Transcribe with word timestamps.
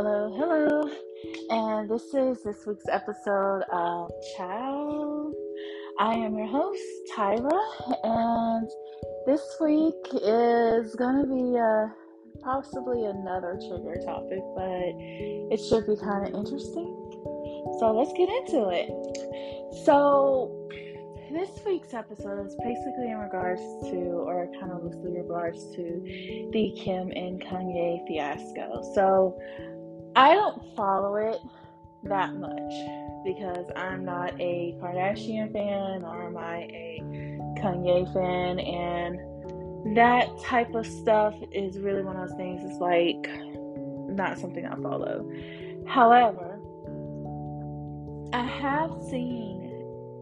hello, 0.00 0.32
hello. 0.38 0.88
And 1.50 1.90
this 1.90 2.14
is 2.14 2.44
this 2.44 2.64
week's 2.68 2.86
episode 2.88 3.62
of 3.72 4.08
Child. 4.36 5.34
I 5.98 6.14
am 6.14 6.38
your 6.38 6.46
host, 6.46 6.80
Tyra, 7.16 7.60
and 8.04 8.70
this 9.26 9.42
week 9.60 9.96
is 10.22 10.94
going 10.94 11.20
to 11.20 11.26
be 11.26 11.56
a, 11.56 11.92
possibly 12.44 13.06
another 13.06 13.58
trigger 13.66 13.96
topic, 14.06 14.38
but 14.54 14.94
it 15.50 15.58
should 15.68 15.84
be 15.88 15.96
kind 15.96 16.28
of 16.28 16.32
interesting. 16.32 16.94
So 17.80 17.92
let's 17.92 18.12
get 18.12 18.28
into 18.28 18.68
it. 18.68 19.84
So, 19.84 20.68
this 21.32 21.50
week's 21.66 21.92
episode 21.92 22.46
is 22.46 22.54
basically 22.62 23.10
in 23.10 23.18
regards 23.18 23.60
to, 23.90 23.96
or 24.24 24.48
kind 24.60 24.70
of 24.70 24.84
loosely 24.84 25.18
regards 25.18 25.58
to, 25.74 26.48
the 26.52 26.72
Kim 26.78 27.10
and 27.10 27.42
Kanye 27.42 28.06
fiasco. 28.06 28.80
So 28.94 29.38
I 30.18 30.34
don't 30.34 30.74
follow 30.74 31.14
it 31.14 31.40
that 32.02 32.34
much 32.34 32.72
because 33.24 33.70
I'm 33.76 34.04
not 34.04 34.34
a 34.40 34.76
Kardashian 34.82 35.52
fan 35.52 36.02
or 36.02 36.26
am 36.26 36.36
I 36.36 36.56
a 36.56 37.00
Kanye 37.60 38.12
fan, 38.12 38.58
and 38.58 39.96
that 39.96 40.26
type 40.42 40.74
of 40.74 40.84
stuff 40.86 41.36
is 41.52 41.78
really 41.78 42.02
one 42.02 42.16
of 42.16 42.30
those 42.30 42.36
things. 42.36 42.62
It's 42.64 42.80
like 42.80 43.28
not 44.08 44.40
something 44.40 44.66
I 44.66 44.74
follow. 44.82 45.30
However, 45.86 46.58
I 48.32 48.42
have 48.42 48.90
seen 49.08 49.68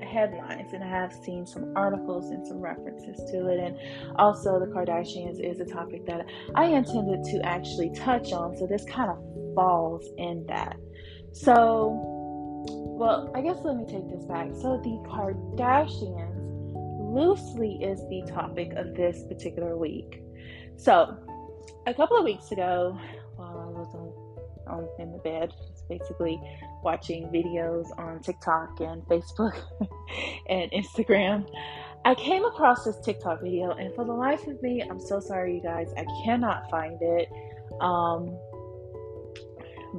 headlines 0.03 0.75
and 0.75 0.85
I 0.85 0.89
have 0.89 1.15
seen 1.15 1.47
some 1.47 1.73
articles 1.75 2.31
and 2.31 2.47
some 2.47 2.59
references 2.59 3.17
to 3.31 3.49
it. 3.49 3.61
And 3.61 3.79
also, 4.17 4.61
the 4.61 4.67
Kardashians 4.67 5.41
is 5.41 5.59
a 5.61 5.65
topic 5.65 6.05
that 6.05 6.27
I 6.55 6.67
intended 6.67 7.25
to 7.25 7.41
actually 7.47 7.91
touch 7.95 8.33
on. 8.33 8.59
So, 8.59 8.67
this 8.67 8.85
kind 8.85 9.11
of 9.11 9.36
falls 9.57 10.09
in 10.19 10.47
that. 10.47 10.77
So, 11.33 11.91
well, 12.69 13.33
I 13.35 13.41
guess 13.41 13.59
let 13.65 13.77
me 13.77 13.85
take 13.87 14.09
this 14.09 14.25
back. 14.27 14.51
So, 14.55 14.81
the 14.85 15.03
Kardashians 15.11 16.37
loosely 17.13 17.83
is 17.83 18.01
the 18.09 18.23
topic 18.33 18.73
of 18.77 18.95
this 18.95 19.25
particular 19.27 19.77
week. 19.77 20.23
So, 20.77 21.17
a 21.87 21.95
couple 21.95 22.17
of 22.17 22.25
weeks 22.25 22.53
ago, 22.53 22.97
while 23.37 23.59
I 23.59 23.79
was 23.79 23.95
on, 24.69 24.79
on 24.79 24.89
in 24.99 25.13
the 25.13 25.19
bed, 25.19 25.53
just 25.69 25.89
basically 25.89 26.41
watching 26.83 27.29
videos 27.29 27.87
on 27.99 28.21
TikTok 28.21 28.81
and 28.81 29.03
Facebook 29.05 29.61
and 30.49 30.71
Instagram. 30.73 31.49
I 32.05 32.15
came 32.15 32.45
across 32.45 32.85
this 32.85 32.99
TikTok 33.01 33.43
video, 33.43 33.73
and 33.73 33.95
for 33.95 34.05
the 34.05 34.13
life 34.13 34.47
of 34.47 34.63
me, 34.63 34.81
I'm 34.81 35.01
so 35.01 35.19
sorry, 35.19 35.57
you 35.57 35.63
guys, 35.63 35.93
I 35.97 36.05
cannot 36.25 36.71
find 36.71 36.99
it. 37.01 37.29
Um, 37.81 38.39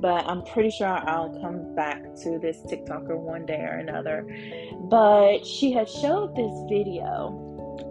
but 0.01 0.25
I'm 0.27 0.43
pretty 0.43 0.69
sure 0.69 0.87
I'll 0.87 1.39
come 1.41 1.75
back 1.75 2.03
to 2.23 2.39
this 2.39 2.57
TikToker 2.65 3.17
one 3.17 3.45
day 3.45 3.59
or 3.59 3.77
another. 3.77 4.27
But 4.89 5.45
she 5.45 5.71
had 5.71 5.89
showed 5.89 6.35
this 6.35 6.53
video 6.69 7.43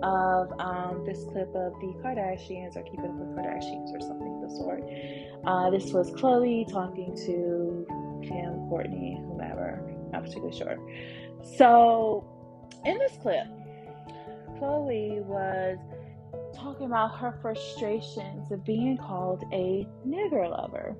of 0.02 0.52
um, 0.60 1.04
this 1.04 1.24
clip 1.24 1.48
of 1.54 1.72
the 1.80 1.94
Kardashians 2.02 2.76
or 2.76 2.82
Keep 2.82 3.00
It 3.00 3.06
Up 3.06 3.14
with 3.14 3.28
Kardashians 3.36 3.94
or 3.94 4.00
something 4.00 4.42
of 4.42 4.50
the 4.50 4.56
sort. 4.56 4.82
Uh, 5.46 5.70
this 5.70 5.92
was 5.92 6.10
Khloe 6.12 6.70
talking 6.70 7.14
to 7.26 7.86
Kim, 8.22 8.68
Kourtney, 8.68 9.18
whomever, 9.26 9.82
not 10.12 10.22
particularly 10.22 10.56
sure. 10.56 10.76
So, 11.56 12.24
in 12.84 12.98
this 12.98 13.12
clip, 13.22 13.46
Khloe 14.58 15.22
was 15.24 15.78
talking 16.56 16.86
about 16.86 17.16
her 17.18 17.38
frustrations 17.42 18.50
of 18.50 18.64
being 18.64 18.96
called 18.96 19.44
a 19.52 19.86
nigger 20.06 20.50
lover. 20.50 20.96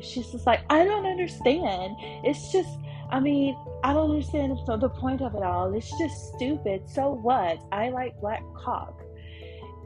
She's 0.00 0.30
just 0.30 0.46
like, 0.46 0.60
I 0.70 0.84
don't 0.84 1.06
understand. 1.06 1.96
It's 2.24 2.52
just, 2.52 2.78
I 3.10 3.20
mean, 3.20 3.56
I 3.82 3.92
don't 3.92 4.10
understand 4.10 4.58
the 4.66 4.88
point 4.88 5.22
of 5.22 5.34
it 5.34 5.42
all. 5.42 5.72
It's 5.74 5.90
just 5.98 6.34
stupid. 6.34 6.88
So 6.88 7.10
what? 7.10 7.58
I 7.72 7.90
like 7.90 8.20
black 8.20 8.42
cock. 8.54 9.02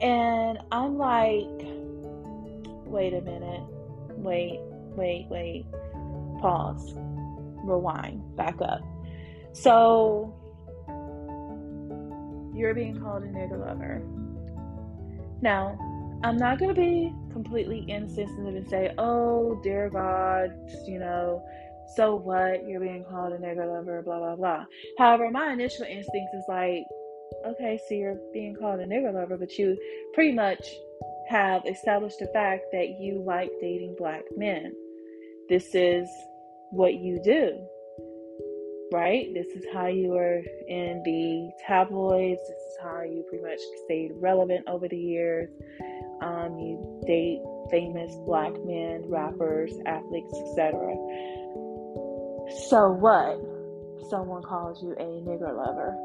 And 0.01 0.57
I'm 0.71 0.97
like, 0.97 1.45
wait 2.85 3.13
a 3.13 3.21
minute. 3.21 3.63
Wait, 4.17 4.59
wait, 4.95 5.27
wait 5.29 5.65
pause, 6.41 6.93
rewind, 7.63 8.35
back 8.35 8.55
up. 8.61 8.81
So 9.53 10.33
you're 12.53 12.73
being 12.73 12.99
called 12.99 13.23
a 13.23 13.27
nigger 13.27 13.59
lover. 13.59 14.01
Now, 15.41 15.77
I'm 16.23 16.37
not 16.37 16.59
going 16.59 16.73
to 16.73 16.79
be 16.79 17.13
completely 17.33 17.85
insensitive 17.87 18.55
and 18.55 18.67
say, 18.69 18.93
oh, 18.97 19.59
dear 19.63 19.89
God, 19.89 20.51
you 20.85 20.99
know, 20.99 21.43
so 21.95 22.15
what? 22.15 22.67
You're 22.67 22.79
being 22.79 23.03
called 23.09 23.33
a 23.33 23.37
nigger 23.37 23.67
lover, 23.67 24.01
blah, 24.03 24.19
blah, 24.19 24.35
blah. 24.35 24.65
However, 24.97 25.31
my 25.31 25.51
initial 25.51 25.85
instinct 25.85 26.29
is 26.33 26.45
like, 26.47 26.83
okay, 27.47 27.79
so 27.87 27.95
you're 27.95 28.19
being 28.33 28.55
called 28.55 28.79
a 28.79 28.85
nigger 28.85 29.13
lover, 29.13 29.37
but 29.37 29.57
you 29.57 29.77
pretty 30.13 30.31
much 30.31 30.63
have 31.27 31.63
established 31.65 32.19
the 32.19 32.27
fact 32.27 32.65
that 32.71 32.99
you 32.99 33.23
like 33.25 33.49
dating 33.59 33.95
black 33.97 34.21
men. 34.37 34.73
This 35.49 35.73
is 35.73 36.07
what 36.71 36.93
you 36.93 37.19
do, 37.23 37.65
right? 38.93 39.27
This 39.33 39.47
is 39.47 39.65
how 39.73 39.87
you 39.87 40.13
are 40.13 40.41
in 40.67 41.01
the 41.03 41.51
tabloids. 41.67 42.41
This 42.41 42.57
is 42.57 42.77
how 42.81 43.01
you 43.01 43.25
pretty 43.27 43.43
much 43.43 43.59
stayed 43.85 44.11
relevant 44.21 44.67
over 44.67 44.87
the 44.87 44.97
years. 44.97 45.49
Um, 46.21 46.59
you 46.59 47.01
date 47.07 47.41
famous 47.71 48.13
black 48.25 48.53
men, 48.65 49.03
rappers, 49.07 49.71
athletes, 49.85 50.33
etc. 50.33 50.77
So 52.69 52.91
what? 52.91 53.39
Someone 54.09 54.43
calls 54.43 54.83
you 54.83 54.91
a 54.93 55.21
nigger 55.23 55.55
lover. 55.55 55.95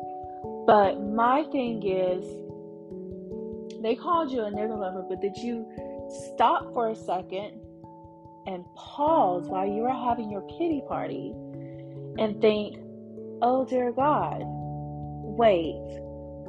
But 0.67 1.03
my 1.03 1.45
thing 1.51 1.83
is, 1.87 2.25
they 3.83 3.95
called 3.95 4.31
you 4.31 4.43
a 4.43 4.51
nigger 4.51 4.79
lover, 4.79 5.05
but 5.09 5.21
did 5.21 5.37
you 5.37 5.67
stop 6.35 6.73
for 6.73 6.91
a 6.91 6.97
second 6.97 7.61
and 8.47 8.65
pause 8.77 9.49
while 9.49 9.67
you 9.67 9.83
were 9.83 9.93
having 9.93 10.31
your 10.31 10.43
pity 10.59 10.83
party 10.89 11.33
and 12.19 12.41
think, 12.41 12.79
oh 13.43 13.65
dear 13.69 13.93
God, 13.93 14.43
wait, 14.45 15.75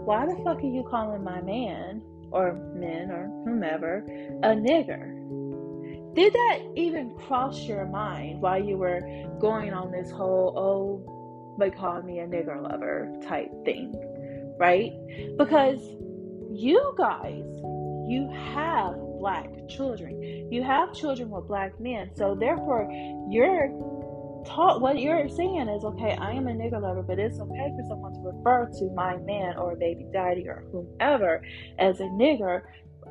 why 0.06 0.26
the 0.26 0.36
fuck 0.44 0.58
are 0.58 0.62
you 0.62 0.86
calling 0.90 1.24
my 1.24 1.42
man 1.42 2.02
or 2.32 2.54
men 2.76 3.12
or 3.12 3.28
whomever 3.46 4.06
a 4.44 4.50
nigger? 4.50 5.14
Did 6.16 6.34
that 6.34 6.60
even 6.76 7.16
cross 7.28 7.62
your 7.62 7.86
mind 7.86 8.42
while 8.42 8.64
you 8.64 8.78
were 8.78 9.02
going 9.40 9.72
on 9.72 9.92
this 9.92 10.10
whole, 10.10 10.54
oh, 10.58 11.56
they 11.60 11.70
called 11.70 12.06
me 12.06 12.20
a 12.20 12.28
nigger 12.28 12.62
lover 12.62 13.12
type 13.28 13.52
thing, 13.66 13.94
right? 14.58 14.94
Because 15.38 15.80
you 16.52 16.96
guys, 16.98 17.46
you 18.08 18.30
have 18.54 18.96
black 19.20 19.50
children. 19.68 20.52
You 20.52 20.64
have 20.64 20.94
children 20.94 21.30
with 21.30 21.48
black 21.48 21.80
men. 21.80 22.10
So 22.16 22.36
therefore, 22.36 22.90
you're 23.30 23.70
taught 24.48 24.82
what 24.82 25.00
you're 25.00 25.30
saying 25.30 25.68
is 25.70 25.84
okay, 25.84 26.16
I 26.16 26.32
am 26.32 26.48
a 26.48 26.52
nigger 26.52 26.82
lover, 26.82 27.04
but 27.04 27.20
it's 27.20 27.40
okay 27.40 27.72
for 27.76 27.84
someone 27.88 28.14
to 28.14 28.20
refer 28.20 28.70
to 28.80 28.90
my 28.96 29.18
man 29.18 29.58
or 29.58 29.76
baby 29.76 30.08
daddy 30.12 30.48
or 30.48 30.66
whomever 30.72 31.42
as 31.78 32.00
a 32.00 32.04
nigger. 32.04 32.64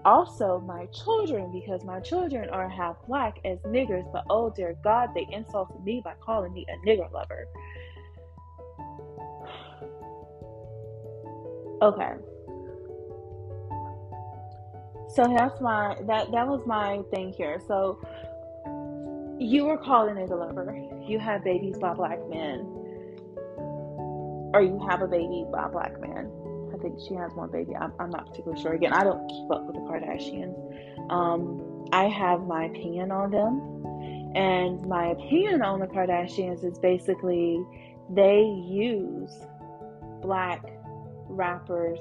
Also, 0.04 0.60
my 0.60 0.86
children, 0.86 1.50
because 1.52 1.84
my 1.84 2.00
children 2.00 2.48
are 2.50 2.68
half 2.68 2.96
black 3.06 3.38
as 3.44 3.58
niggers, 3.60 4.10
but 4.12 4.24
oh 4.30 4.50
dear 4.50 4.76
God, 4.84 5.10
they 5.14 5.26
insulted 5.32 5.82
me 5.84 6.00
by 6.04 6.14
calling 6.20 6.52
me 6.52 6.66
a 6.68 6.86
nigger 6.86 7.10
lover. 7.12 7.46
Okay. 11.82 12.12
So 15.14 15.24
that's 15.36 15.60
my 15.60 15.96
that 16.06 16.30
that 16.32 16.46
was 16.46 16.66
my 16.66 17.00
thing 17.10 17.32
here. 17.32 17.60
So 17.66 17.98
you 19.38 19.64
were 19.64 19.76
called 19.76 20.08
a 20.16 20.24
lover. 20.24 20.76
You 21.06 21.18
have 21.18 21.44
babies 21.44 21.78
by 21.78 21.94
black 21.94 22.18
men, 22.28 22.60
or 24.54 24.62
you 24.62 24.80
have 24.88 25.02
a 25.02 25.08
baby 25.08 25.44
by 25.52 25.66
a 25.66 25.68
black 25.68 26.00
man. 26.00 26.30
I 26.74 26.78
think 26.78 26.98
she 27.06 27.14
has 27.14 27.32
one 27.32 27.50
baby. 27.50 27.74
I'm, 27.74 27.92
I'm 27.98 28.10
not 28.10 28.26
particularly 28.26 28.62
sure. 28.62 28.74
Again, 28.74 28.92
I 28.92 29.04
don't 29.04 29.26
keep 29.28 29.50
up 29.50 29.66
with 29.66 29.76
the 29.76 29.82
Kardashians. 29.82 31.10
Um, 31.10 31.86
I 31.92 32.04
have 32.04 32.42
my 32.46 32.64
opinion 32.64 33.10
on 33.10 33.30
them, 33.30 34.34
and 34.34 34.84
my 34.86 35.08
opinion 35.08 35.62
on 35.62 35.80
the 35.80 35.86
Kardashians 35.86 36.64
is 36.64 36.78
basically 36.78 37.62
they 38.10 38.42
use 38.68 39.32
black 40.22 40.62
rappers 41.28 42.00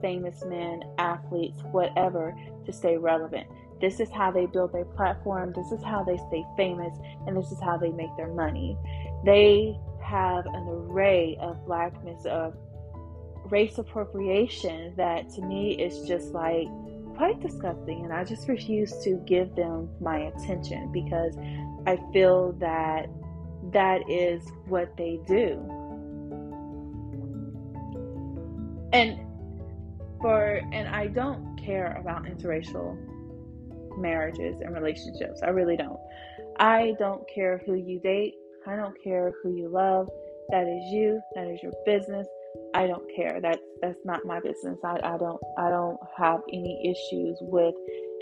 famous 0.00 0.44
men, 0.44 0.82
athletes, 0.98 1.60
whatever, 1.72 2.36
to 2.66 2.72
stay 2.72 2.96
relevant. 2.96 3.46
This 3.80 4.00
is 4.00 4.10
how 4.10 4.30
they 4.30 4.46
build 4.46 4.72
their 4.72 4.84
platform. 4.84 5.52
This 5.54 5.70
is 5.72 5.82
how 5.82 6.02
they 6.02 6.16
stay 6.28 6.44
famous. 6.56 6.96
And 7.26 7.36
this 7.36 7.50
is 7.52 7.60
how 7.60 7.76
they 7.76 7.90
make 7.90 8.14
their 8.16 8.32
money. 8.32 8.76
They 9.24 9.78
have 10.02 10.46
an 10.46 10.66
array 10.68 11.36
of 11.40 11.64
blackness, 11.66 12.24
of 12.26 12.54
race 13.46 13.78
appropriation 13.78 14.94
that 14.96 15.28
to 15.30 15.42
me 15.42 15.72
is 15.72 16.06
just 16.06 16.32
like 16.32 16.68
quite 17.16 17.40
disgusting. 17.40 18.04
And 18.04 18.12
I 18.12 18.24
just 18.24 18.48
refuse 18.48 18.96
to 19.04 19.16
give 19.26 19.54
them 19.54 19.88
my 20.00 20.18
attention 20.18 20.90
because 20.92 21.36
I 21.86 21.98
feel 22.12 22.52
that 22.60 23.08
that 23.72 24.08
is 24.08 24.42
what 24.66 24.96
they 24.96 25.20
do. 25.26 25.58
And 28.92 29.20
for 30.20 30.60
and 30.72 30.88
I 30.88 31.08
don't 31.08 31.56
care 31.56 31.96
about 32.00 32.24
interracial 32.24 32.96
marriages 34.00 34.60
and 34.60 34.74
relationships. 34.74 35.40
I 35.42 35.50
really 35.50 35.76
don't. 35.76 36.00
I 36.58 36.94
don't 36.98 37.22
care 37.32 37.62
who 37.66 37.74
you 37.74 38.00
date. 38.00 38.34
I 38.66 38.76
don't 38.76 38.96
care 39.02 39.32
who 39.42 39.54
you 39.54 39.68
love. 39.68 40.08
That 40.50 40.66
is 40.66 40.92
you. 40.92 41.20
That 41.34 41.46
is 41.48 41.60
your 41.62 41.72
business. 41.84 42.26
I 42.74 42.86
don't 42.86 43.04
care. 43.14 43.40
That's 43.40 43.62
that's 43.82 43.98
not 44.04 44.24
my 44.24 44.40
business. 44.40 44.78
I, 44.84 44.98
I 45.02 45.18
don't 45.18 45.40
I 45.58 45.70
don't 45.70 45.98
have 46.16 46.40
any 46.52 46.80
issues 46.84 47.38
with 47.40 47.74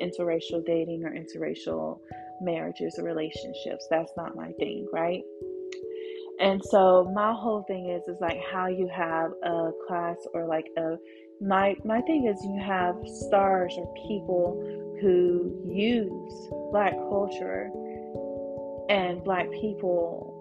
interracial 0.03 0.65
dating 0.65 1.05
or 1.05 1.13
interracial 1.13 2.01
marriages 2.41 2.99
or 2.99 3.05
relationships. 3.05 3.87
That's 3.91 4.13
not 4.17 4.37
my 4.37 4.53
thing, 4.59 4.87
right? 4.93 5.23
And 6.39 6.63
so 6.65 7.11
my 7.15 7.33
whole 7.33 7.63
thing 7.67 7.91
is 7.91 8.03
is 8.15 8.21
like 8.21 8.39
how 8.53 8.67
you 8.67 8.89
have 8.95 9.31
a 9.43 9.71
class 9.87 10.17
or 10.35 10.47
like 10.47 10.67
a 10.77 10.97
my 11.41 11.77
my 11.85 12.01
thing 12.03 12.27
is 12.27 12.43
you 12.45 12.61
have 12.63 12.97
stars 13.07 13.75
or 13.77 13.93
people 14.09 14.97
who 15.01 15.53
use 15.67 16.49
black 16.71 16.93
culture 16.95 17.71
and 18.89 19.23
black 19.25 19.51
people 19.51 20.33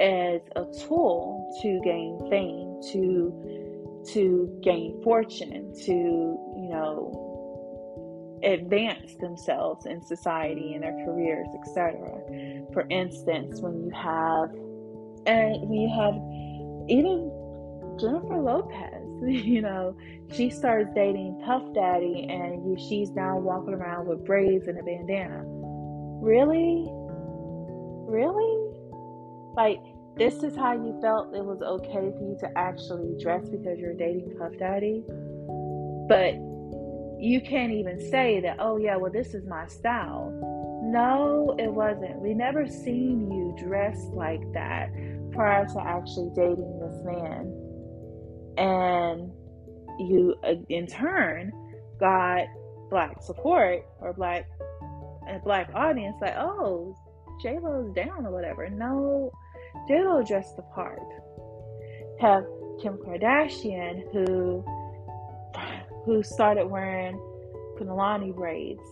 as 0.00 0.40
a 0.56 0.64
tool 0.86 1.52
to 1.60 1.80
gain 1.84 2.18
fame, 2.30 2.80
to 2.92 4.04
to 4.12 4.58
gain 4.62 5.00
fortune, 5.02 5.74
to 5.84 5.92
you 5.92 6.68
know 6.70 7.24
advance 8.44 9.16
themselves 9.16 9.84
in 9.86 10.00
society 10.02 10.74
and 10.74 10.82
their 10.82 10.96
careers, 11.04 11.48
etc. 11.60 11.98
For 12.72 12.86
instance, 12.88 13.60
when 13.60 13.84
you 13.84 13.90
have 13.90 14.50
and 15.26 15.68
when 15.68 15.80
you 15.80 15.90
have 15.94 16.14
even 16.88 17.30
Jennifer 17.98 18.40
Lopez, 18.40 18.97
you 19.26 19.62
know, 19.62 19.96
she 20.32 20.50
starts 20.50 20.90
dating 20.94 21.40
Puff 21.44 21.62
Daddy 21.74 22.26
and 22.28 22.78
she's 22.80 23.10
now 23.10 23.38
walking 23.38 23.74
around 23.74 24.06
with 24.06 24.24
braids 24.24 24.68
and 24.68 24.78
a 24.78 24.82
bandana. 24.82 25.42
Really? 26.22 26.88
Really? 28.08 28.74
Like, 29.56 29.80
this 30.16 30.42
is 30.42 30.56
how 30.56 30.72
you 30.72 30.98
felt 31.00 31.34
it 31.34 31.44
was 31.44 31.62
okay 31.62 32.10
for 32.10 32.22
you 32.22 32.36
to 32.40 32.58
actually 32.58 33.16
dress 33.20 33.48
because 33.48 33.78
you're 33.78 33.94
dating 33.94 34.36
Puff 34.38 34.52
Daddy? 34.58 35.02
But 36.08 36.34
you 37.20 37.40
can't 37.40 37.72
even 37.72 38.00
say 38.10 38.40
that, 38.40 38.56
oh, 38.60 38.76
yeah, 38.76 38.96
well, 38.96 39.12
this 39.12 39.34
is 39.34 39.46
my 39.46 39.66
style. 39.66 40.32
No, 40.84 41.56
it 41.58 41.72
wasn't. 41.72 42.20
We 42.20 42.34
never 42.34 42.66
seen 42.66 43.30
you 43.30 43.54
dressed 43.58 44.12
like 44.12 44.40
that 44.52 44.90
prior 45.32 45.66
to 45.66 45.80
actually 45.80 46.30
dating 46.34 46.78
this 46.78 47.02
man. 47.04 47.57
And 48.58 49.30
you, 49.98 50.34
uh, 50.44 50.54
in 50.68 50.86
turn, 50.86 51.52
got 52.00 52.46
black 52.90 53.22
support 53.22 53.82
or 54.00 54.12
black 54.12 54.46
a 55.28 55.38
black 55.40 55.70
audience 55.74 56.16
like, 56.20 56.34
oh, 56.36 56.96
J 57.42 57.58
Lo's 57.62 57.92
down 57.94 58.26
or 58.26 58.32
whatever. 58.32 58.68
No, 58.68 59.30
J 59.86 60.02
Lo 60.02 60.22
dressed 60.22 60.56
the 60.56 60.62
part. 60.62 61.00
Have 62.20 62.44
Kim 62.82 62.98
Kardashian 62.98 64.10
who 64.12 64.64
who 66.04 66.22
started 66.22 66.66
wearing 66.66 67.20
Fulani 67.76 68.32
braids 68.32 68.82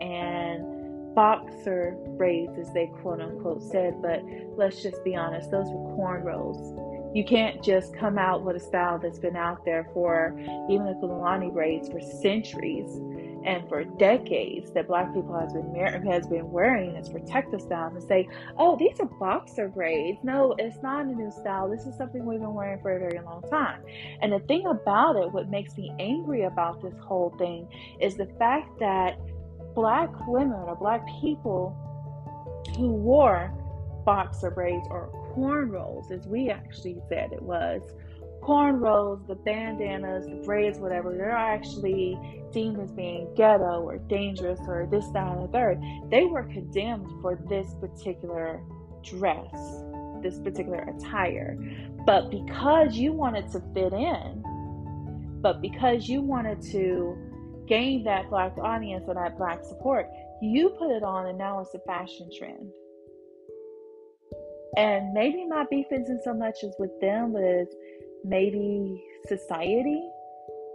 and 0.00 1.14
boxer 1.14 1.96
braids, 2.16 2.58
as 2.58 2.72
they 2.72 2.86
quote 3.00 3.20
unquote 3.20 3.62
said. 3.62 4.00
But 4.02 4.22
let's 4.56 4.82
just 4.82 5.02
be 5.04 5.16
honest, 5.16 5.50
those 5.50 5.66
were 5.68 5.96
cornrows. 5.96 6.87
You 7.14 7.24
can't 7.24 7.62
just 7.62 7.94
come 7.94 8.18
out 8.18 8.44
with 8.44 8.56
a 8.56 8.60
style 8.60 8.98
that's 8.98 9.18
been 9.18 9.36
out 9.36 9.64
there 9.64 9.88
for 9.94 10.38
even 10.70 10.86
the 10.86 10.96
Fulani 11.00 11.50
braids 11.50 11.88
for 11.88 12.00
centuries 12.00 13.00
and 13.44 13.66
for 13.68 13.84
decades 13.84 14.72
that 14.72 14.88
black 14.88 15.14
people 15.14 15.38
has 15.38 15.52
been 15.52 15.74
has 16.06 16.26
been 16.26 16.50
wearing 16.50 16.96
as 16.96 17.08
protective 17.08 17.60
style 17.60 17.90
and 17.94 18.02
say, 18.02 18.28
oh, 18.58 18.76
these 18.76 18.98
are 19.00 19.06
boxer 19.06 19.68
braids. 19.68 20.18
No, 20.22 20.54
it's 20.58 20.82
not 20.82 21.06
a 21.06 21.08
new 21.08 21.30
style. 21.30 21.70
This 21.70 21.86
is 21.86 21.96
something 21.96 22.26
we've 22.26 22.40
been 22.40 22.54
wearing 22.54 22.80
for 22.82 22.96
a 22.96 22.98
very 22.98 23.20
long 23.24 23.42
time. 23.50 23.82
And 24.20 24.32
the 24.32 24.40
thing 24.40 24.66
about 24.66 25.16
it, 25.16 25.32
what 25.32 25.48
makes 25.48 25.76
me 25.76 25.92
angry 25.98 26.42
about 26.42 26.82
this 26.82 26.98
whole 27.00 27.34
thing 27.38 27.68
is 28.00 28.16
the 28.16 28.26
fact 28.38 28.78
that 28.80 29.18
black 29.74 30.10
women 30.26 30.58
or 30.66 30.76
black 30.76 31.06
people 31.20 31.76
who 32.76 32.92
wore 32.92 33.52
boxer 34.04 34.50
braids 34.50 34.86
or 34.90 35.10
cornrows, 35.38 36.10
as 36.10 36.26
we 36.26 36.50
actually 36.50 37.00
said 37.08 37.32
it 37.32 37.42
was, 37.42 37.82
cornrows, 38.42 39.26
the 39.26 39.34
bandanas, 39.34 40.26
the 40.26 40.42
braids, 40.44 40.78
whatever, 40.78 41.14
they're 41.14 41.30
actually 41.30 42.18
deemed 42.52 42.80
as 42.80 42.90
being 42.92 43.32
ghetto 43.36 43.82
or 43.82 43.98
dangerous 43.98 44.60
or 44.66 44.88
this, 44.90 45.06
that, 45.12 45.36
and 45.36 45.44
the 45.44 45.52
third. 45.52 45.80
They 46.10 46.24
were 46.24 46.44
condemned 46.44 47.08
for 47.20 47.38
this 47.48 47.74
particular 47.80 48.62
dress, 49.02 49.52
this 50.22 50.38
particular 50.38 50.86
attire. 50.96 51.56
But 52.04 52.30
because 52.30 52.96
you 52.96 53.12
wanted 53.12 53.50
to 53.52 53.60
fit 53.74 53.92
in, 53.92 54.42
but 55.40 55.60
because 55.60 56.08
you 56.08 56.20
wanted 56.20 56.60
to 56.72 57.16
gain 57.68 58.02
that 58.04 58.30
black 58.30 58.56
audience 58.58 59.04
or 59.06 59.14
that 59.14 59.36
black 59.36 59.62
support, 59.62 60.08
you 60.40 60.70
put 60.70 60.90
it 60.90 61.02
on 61.02 61.26
and 61.26 61.38
now 61.38 61.60
it's 61.60 61.74
a 61.74 61.78
fashion 61.80 62.30
trend. 62.36 62.72
And 64.76 65.12
maybe 65.12 65.46
my 65.46 65.64
beef 65.70 65.86
isn't 65.90 66.22
so 66.22 66.34
much 66.34 66.62
as 66.62 66.74
with 66.78 67.00
them, 67.00 67.32
but 67.32 67.68
maybe 68.24 69.02
society. 69.26 70.02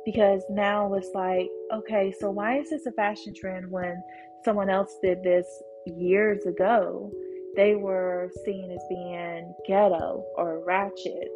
Because 0.05 0.43
now 0.49 0.93
it's 0.95 1.11
like 1.15 1.47
okay 1.71 2.13
so 2.19 2.29
why 2.29 2.59
is 2.59 2.69
this 2.69 2.85
a 2.85 2.91
fashion 2.91 3.33
trend 3.33 3.71
when 3.71 4.03
someone 4.43 4.69
else 4.69 4.97
did 5.01 5.23
this 5.23 5.47
years 5.85 6.45
ago? 6.45 7.09
They 7.55 7.75
were 7.75 8.29
seen 8.43 8.71
as 8.71 8.81
being 8.89 9.53
ghetto 9.65 10.25
or 10.35 10.63
ratchet 10.65 11.29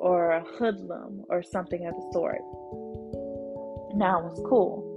or 0.00 0.32
a 0.32 0.44
hoodlum 0.58 1.24
or 1.28 1.42
something 1.42 1.86
of 1.86 1.94
the 1.94 2.10
sort. 2.12 2.40
Now 3.94 4.28
it's 4.30 4.40
cool. 4.46 4.90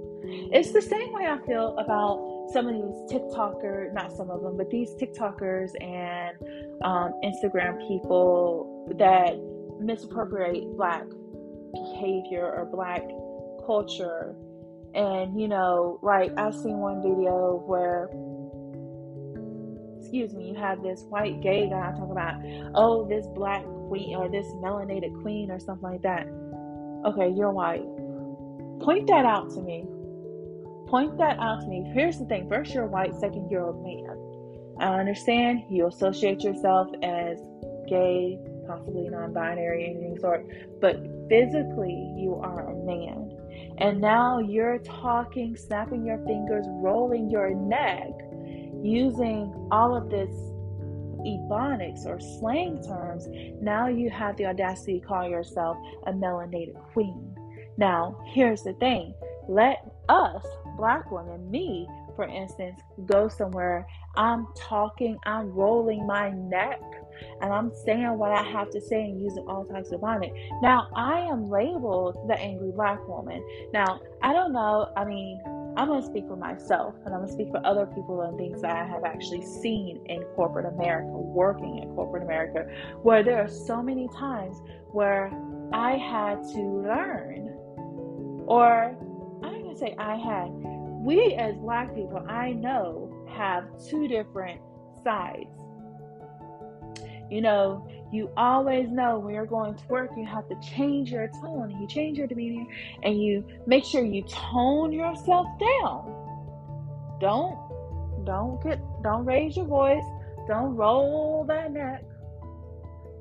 It's 0.52 0.72
the 0.72 0.82
same 0.82 1.12
way 1.12 1.26
i 1.26 1.38
feel 1.46 1.76
about 1.78 2.48
some 2.52 2.66
of 2.66 2.74
these 2.74 3.12
tiktoker 3.12 3.92
not 3.92 4.12
some 4.12 4.30
of 4.30 4.42
them 4.42 4.56
but 4.56 4.68
these 4.70 4.90
tiktokers 4.94 5.70
and 5.80 6.36
um, 6.84 7.12
instagram 7.24 7.76
people 7.88 8.86
that 8.98 9.36
misappropriate 9.80 10.64
black 10.76 11.04
behavior 11.72 12.44
or 12.44 12.64
black 12.64 13.02
culture. 13.66 14.34
And, 14.94 15.38
you 15.38 15.48
know, 15.48 15.98
like 16.02 16.32
I've 16.38 16.54
seen 16.54 16.78
one 16.78 17.02
video 17.02 17.62
where, 17.66 18.08
excuse 20.00 20.32
me, 20.34 20.48
you 20.48 20.54
have 20.54 20.82
this 20.82 21.02
white 21.08 21.40
gay 21.42 21.68
guy 21.68 21.92
talk 21.92 22.10
about, 22.10 22.40
oh, 22.74 23.06
this 23.06 23.26
black 23.34 23.64
queen 23.88 24.16
or 24.16 24.28
this 24.28 24.46
melanated 24.64 25.20
queen 25.22 25.50
or 25.50 25.60
something 25.60 25.90
like 25.90 26.02
that. 26.02 26.26
Okay, 27.04 27.28
you're 27.36 27.52
white. 27.52 27.84
Point 28.80 29.06
that 29.08 29.24
out 29.24 29.50
to 29.50 29.60
me. 29.60 29.84
Point 30.88 31.18
that 31.18 31.38
out 31.38 31.60
to 31.60 31.66
me. 31.66 31.90
Here's 31.94 32.18
the 32.18 32.24
thing 32.24 32.48
first, 32.48 32.72
you're 32.72 32.86
white, 32.86 33.14
second, 33.14 33.50
you're 33.50 33.68
a 33.68 33.74
man. 33.74 34.16
I 34.80 34.98
understand 35.00 35.64
you 35.70 35.86
associate 35.86 36.42
yourself 36.42 36.88
as 37.02 37.38
gay, 37.88 38.38
possibly 38.66 39.08
non 39.08 39.32
binary, 39.32 39.86
anything 39.86 40.18
sort, 40.20 40.46
but 40.80 40.96
physically 41.28 42.14
you 42.16 42.40
are 42.42 42.70
a 42.70 42.76
man. 42.84 43.34
And 43.78 44.00
now 44.00 44.38
you're 44.38 44.78
talking, 44.78 45.56
snapping 45.56 46.04
your 46.04 46.18
fingers, 46.24 46.64
rolling 46.68 47.30
your 47.30 47.54
neck, 47.54 48.10
using 48.82 49.68
all 49.70 49.96
of 49.96 50.10
this 50.10 50.30
ebonics 51.20 52.06
or 52.06 52.20
slang 52.20 52.82
terms. 52.82 53.26
Now 53.60 53.88
you 53.88 54.10
have 54.10 54.36
the 54.36 54.46
audacity 54.46 55.00
to 55.00 55.06
call 55.06 55.28
yourself 55.28 55.76
a 56.06 56.12
melanated 56.12 56.76
queen. 56.92 57.34
Now, 57.76 58.20
here's 58.32 58.62
the 58.62 58.72
thing 58.74 59.14
let 59.48 59.78
us, 60.08 60.44
black 60.76 61.10
women, 61.10 61.50
me, 61.50 61.86
for 62.18 62.24
instance, 62.24 62.80
go 63.06 63.28
somewhere. 63.28 63.86
I'm 64.16 64.48
talking, 64.56 65.16
I'm 65.24 65.52
rolling 65.52 66.04
my 66.04 66.30
neck 66.30 66.80
and 67.40 67.52
I'm 67.52 67.70
saying 67.84 68.18
what 68.18 68.32
I 68.32 68.42
have 68.42 68.70
to 68.70 68.80
say 68.80 69.04
and 69.04 69.22
using 69.22 69.44
all 69.46 69.64
types 69.64 69.92
of 69.92 70.02
on. 70.02 70.22
Now, 70.60 70.88
I 70.96 71.20
am 71.20 71.48
labeled 71.48 72.28
the 72.28 72.36
angry 72.36 72.72
black 72.72 72.98
woman. 73.06 73.40
Now, 73.72 74.00
I 74.20 74.32
don't 74.32 74.52
know, 74.52 74.92
I 74.96 75.04
mean, 75.04 75.40
I'm 75.76 75.86
going 75.86 76.00
to 76.00 76.06
speak 76.08 76.26
for 76.26 76.34
myself 76.34 76.96
and 77.04 77.14
I'm 77.14 77.20
going 77.20 77.28
to 77.28 77.32
speak 77.34 77.50
for 77.52 77.64
other 77.64 77.86
people 77.86 78.22
and 78.22 78.36
things 78.36 78.62
that 78.62 78.74
I 78.74 78.84
have 78.84 79.04
actually 79.04 79.46
seen 79.46 80.04
in 80.06 80.22
corporate 80.34 80.66
America, 80.66 81.06
working 81.06 81.78
in 81.78 81.94
corporate 81.94 82.24
America, 82.24 82.66
where 83.04 83.22
there 83.22 83.44
are 83.44 83.48
so 83.48 83.80
many 83.80 84.08
times 84.08 84.60
where 84.90 85.30
I 85.72 85.92
had 85.92 86.42
to 86.54 86.62
learn, 86.82 87.54
or 88.48 88.96
I'm 89.44 89.62
going 89.62 89.72
to 89.72 89.78
say 89.78 89.94
I 89.96 90.16
had. 90.16 90.77
We 91.08 91.32
as 91.36 91.56
black 91.56 91.94
people, 91.94 92.22
I 92.28 92.52
know, 92.52 93.24
have 93.30 93.64
two 93.88 94.08
different 94.08 94.60
sides 95.02 95.48
You 97.30 97.40
know, 97.40 97.88
you 98.12 98.30
always 98.36 98.90
know 98.90 99.18
when 99.18 99.32
you're 99.34 99.46
going 99.46 99.74
to 99.74 99.84
work, 99.88 100.10
you 100.18 100.26
have 100.26 100.46
to 100.50 100.56
change 100.60 101.10
your 101.10 101.28
tone. 101.40 101.70
You 101.80 101.88
change 101.88 102.18
your 102.18 102.26
demeanor 102.26 102.66
and 103.04 103.22
you 103.22 103.42
make 103.66 103.84
sure 103.86 104.04
you 104.04 104.22
tone 104.24 104.92
yourself 104.92 105.46
down. 105.58 106.14
Don't 107.20 107.56
don't 108.26 108.62
get 108.62 108.78
don't 109.02 109.24
raise 109.24 109.56
your 109.56 109.66
voice. 109.66 110.04
Don't 110.46 110.76
roll 110.76 111.42
that 111.48 111.72
neck. 111.72 112.04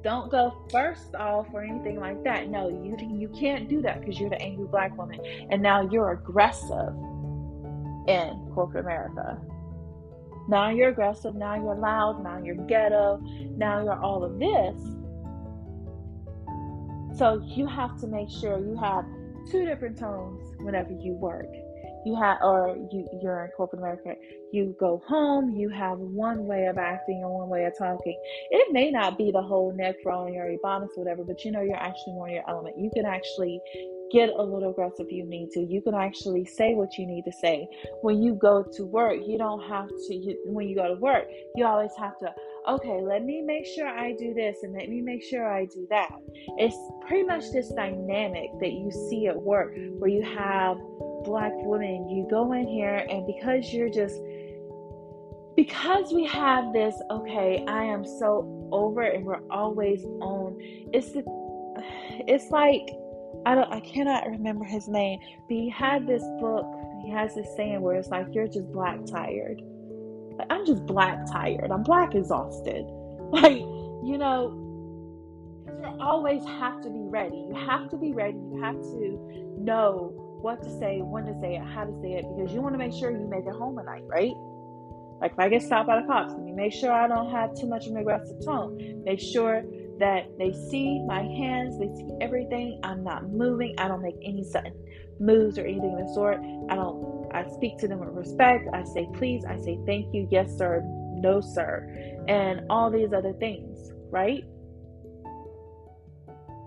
Don't 0.03 0.29
go 0.29 0.65
first 0.71 1.15
off 1.15 1.47
or 1.53 1.63
anything 1.63 2.01
like 2.01 2.21
that. 2.25 2.49
No, 2.49 2.67
you 2.67 2.97
you 2.99 3.29
can't 3.29 3.69
do 3.69 3.81
that 3.83 4.01
because 4.01 4.19
you're 4.19 4.29
the 4.29 4.41
angry 4.41 4.67
black 4.67 4.97
woman 4.97 5.21
and 5.51 5.61
now 5.61 5.87
you're 5.89 6.11
aggressive 6.11 6.93
in 8.07 8.51
corporate 8.53 8.85
America. 8.85 9.39
Now 10.47 10.69
you're 10.69 10.89
aggressive, 10.89 11.35
now 11.35 11.55
you're 11.55 11.75
loud, 11.75 12.23
now 12.23 12.41
you're 12.41 12.55
ghetto, 12.55 13.17
now 13.57 13.83
you're 13.83 14.01
all 14.01 14.23
of 14.23 14.39
this. 14.39 14.81
So 17.17 17.41
you 17.45 17.65
have 17.67 17.99
to 18.01 18.07
make 18.07 18.29
sure 18.29 18.59
you 18.59 18.77
have 18.77 19.05
two 19.49 19.65
different 19.65 19.97
tones 19.97 20.55
whenever 20.59 20.91
you 20.91 21.13
work. 21.13 21.47
You 22.07 22.15
have, 22.15 22.37
or 22.41 22.77
you 22.89 23.05
you're 23.21 23.43
in 23.43 23.51
corporate 23.51 23.81
America. 23.81 24.15
You 24.53 24.73
go 24.79 25.03
home, 25.05 25.55
you 25.57 25.67
have 25.67 25.99
one 25.99 26.45
way 26.45 26.67
of 26.67 26.77
acting 26.77 27.21
and 27.21 27.29
one 27.29 27.49
way 27.49 27.65
of 27.65 27.77
talking. 27.77 28.17
It 28.49 28.71
may 28.71 28.91
not 28.91 29.17
be 29.17 29.29
the 29.29 29.41
whole 29.41 29.73
neck 29.75 29.97
rolling 30.05 30.37
or 30.37 30.45
ebonics 30.45 30.95
or 30.95 31.03
whatever, 31.03 31.25
but 31.25 31.43
you 31.43 31.51
know 31.51 31.61
you're 31.61 31.75
actually 31.75 32.13
more 32.13 32.29
in 32.29 32.35
your 32.35 32.49
element. 32.49 32.77
You 32.77 32.89
can 32.95 33.05
actually 33.05 33.59
get 34.11 34.29
a 34.29 34.41
little 34.41 34.71
aggressive 34.71 35.07
if 35.07 35.11
you 35.11 35.25
need 35.25 35.49
to. 35.51 35.59
You 35.59 35.81
can 35.81 35.93
actually 35.93 36.45
say 36.45 36.75
what 36.75 36.97
you 36.97 37.05
need 37.05 37.25
to 37.25 37.31
say. 37.31 37.67
When 38.01 38.21
you 38.21 38.35
go 38.35 38.63
to 38.63 38.85
work, 38.85 39.17
you 39.25 39.37
don't 39.37 39.61
have 39.67 39.89
to, 39.89 40.15
you, 40.15 40.37
when 40.45 40.69
you 40.69 40.75
go 40.75 40.87
to 40.87 40.99
work, 41.01 41.25
you 41.55 41.65
always 41.65 41.91
have 41.99 42.17
to, 42.19 42.33
okay, 42.67 43.01
let 43.01 43.23
me 43.23 43.41
make 43.41 43.65
sure 43.65 43.87
I 43.87 44.13
do 44.13 44.33
this 44.33 44.57
and 44.63 44.73
let 44.73 44.89
me 44.89 45.01
make 45.01 45.23
sure 45.23 45.51
I 45.51 45.65
do 45.65 45.87
that. 45.89 46.11
It's 46.57 46.75
pretty 47.07 47.23
much 47.23 47.51
this 47.51 47.69
dynamic 47.69 48.49
that 48.59 48.73
you 48.73 48.91
see 49.09 49.27
at 49.27 49.41
work 49.41 49.73
where 49.97 50.09
you 50.09 50.23
have 50.23 50.77
black 51.23 51.53
women, 51.55 52.09
you 52.09 52.27
go 52.29 52.51
in 52.53 52.67
here 52.67 53.05
and 53.09 53.25
because 53.25 53.71
you're 53.73 53.89
just, 53.89 54.19
because 55.55 56.11
we 56.13 56.25
have 56.25 56.73
this, 56.73 56.95
okay, 57.09 57.63
I 57.67 57.83
am 57.83 58.05
so 58.05 58.69
over 58.71 59.01
and 59.01 59.25
we're 59.25 59.47
always 59.49 60.03
on, 60.21 60.57
it's 60.93 61.11
the, 61.13 61.23
it's 62.27 62.51
like, 62.51 62.89
I 63.45 63.55
don't 63.55 63.71
I 63.71 63.79
cannot 63.81 64.25
remember 64.27 64.65
his 64.65 64.87
name, 64.87 65.19
but 65.47 65.55
he 65.55 65.69
had 65.69 66.07
this 66.07 66.23
book. 66.39 66.65
He 67.03 67.11
has 67.11 67.35
this 67.35 67.47
saying 67.55 67.81
where 67.81 67.95
it's 67.95 68.09
like 68.09 68.27
you're 68.33 68.47
just 68.47 68.71
black 68.71 69.05
tired. 69.05 69.61
I'm 70.49 70.65
just 70.65 70.85
black 70.85 71.25
tired. 71.31 71.71
I'm 71.71 71.83
black 71.83 72.15
exhausted. 72.15 72.85
Like 73.29 73.57
you 73.57 74.17
know, 74.17 74.67
you 75.67 75.97
always 75.99 76.45
have 76.45 76.81
to 76.83 76.89
be 76.89 77.01
ready. 77.01 77.35
You 77.35 77.55
have 77.67 77.89
to 77.89 77.97
be 77.97 78.13
ready. 78.13 78.37
You 78.37 78.61
have 78.63 78.75
to 78.75 79.55
know 79.59 80.13
what 80.41 80.63
to 80.63 80.69
say, 80.79 80.99
when 81.01 81.25
to 81.25 81.37
say 81.41 81.55
it, 81.55 81.63
how 81.63 81.83
to 81.83 82.01
say 82.01 82.13
it, 82.13 82.25
because 82.35 82.53
you 82.53 82.61
want 82.61 82.73
to 82.73 82.77
make 82.77 82.93
sure 82.93 83.11
you 83.11 83.27
make 83.27 83.45
it 83.45 83.53
home 83.53 83.77
at 83.79 83.85
night, 83.85 84.03
right? 84.07 84.31
Like 85.19 85.33
if 85.33 85.39
I 85.39 85.49
get 85.49 85.63
stopped 85.63 85.87
by 85.87 85.99
the 85.99 86.07
cops, 86.07 86.31
let 86.33 86.43
me 86.43 86.51
make 86.53 86.73
sure 86.73 86.91
I 86.91 87.07
don't 87.07 87.31
have 87.31 87.55
too 87.55 87.67
much 87.67 87.87
of 87.87 87.93
an 87.93 87.97
aggressive 87.97 88.43
tone. 88.45 89.03
Make 89.03 89.19
sure 89.19 89.63
that 89.99 90.27
they 90.37 90.53
see 90.53 91.01
my 91.05 91.21
hands, 91.23 91.79
they 91.79 91.87
see 91.87 92.07
everything. 92.21 92.79
I'm 92.83 93.03
not 93.03 93.29
moving. 93.29 93.73
I 93.79 93.87
don't 93.87 94.01
make 94.01 94.15
any 94.23 94.43
sudden 94.43 94.73
moves 95.19 95.57
or 95.57 95.65
anything 95.65 95.99
of 95.99 96.07
the 96.07 96.13
sort. 96.13 96.37
I 96.69 96.75
don't. 96.75 97.16
I 97.33 97.47
speak 97.49 97.77
to 97.79 97.87
them 97.87 97.99
with 97.99 98.09
respect. 98.09 98.67
I 98.73 98.83
say 98.83 99.07
please. 99.13 99.45
I 99.45 99.57
say 99.57 99.79
thank 99.85 100.13
you. 100.13 100.27
Yes, 100.31 100.57
sir. 100.57 100.81
No, 101.15 101.41
sir. 101.41 102.23
And 102.27 102.61
all 102.69 102.89
these 102.89 103.13
other 103.13 103.33
things, 103.33 103.91
right? 104.09 104.43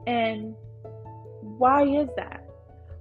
And 0.07 0.55
why 1.41 1.85
is 1.85 2.09
that? 2.17 2.47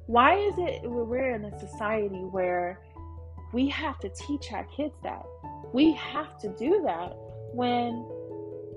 Why 0.05 0.35
is 0.35 0.53
it 0.57 0.81
we're 0.83 1.35
in 1.35 1.45
a 1.45 1.59
society 1.59 2.23
where 2.31 2.81
we 3.53 3.69
have 3.69 3.99
to 3.99 4.09
teach 4.09 4.51
our 4.51 4.65
kids 4.75 4.93
that? 5.03 5.23
We 5.73 5.93
have 5.93 6.37
to 6.39 6.49
do 6.57 6.81
that 6.85 7.13
when 7.53 8.07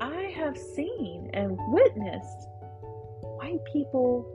I 0.01 0.33
have 0.37 0.59
seen 0.59 1.31
and 1.33 1.57
witnessed 1.69 2.49
white 3.39 3.65
people 3.73 4.27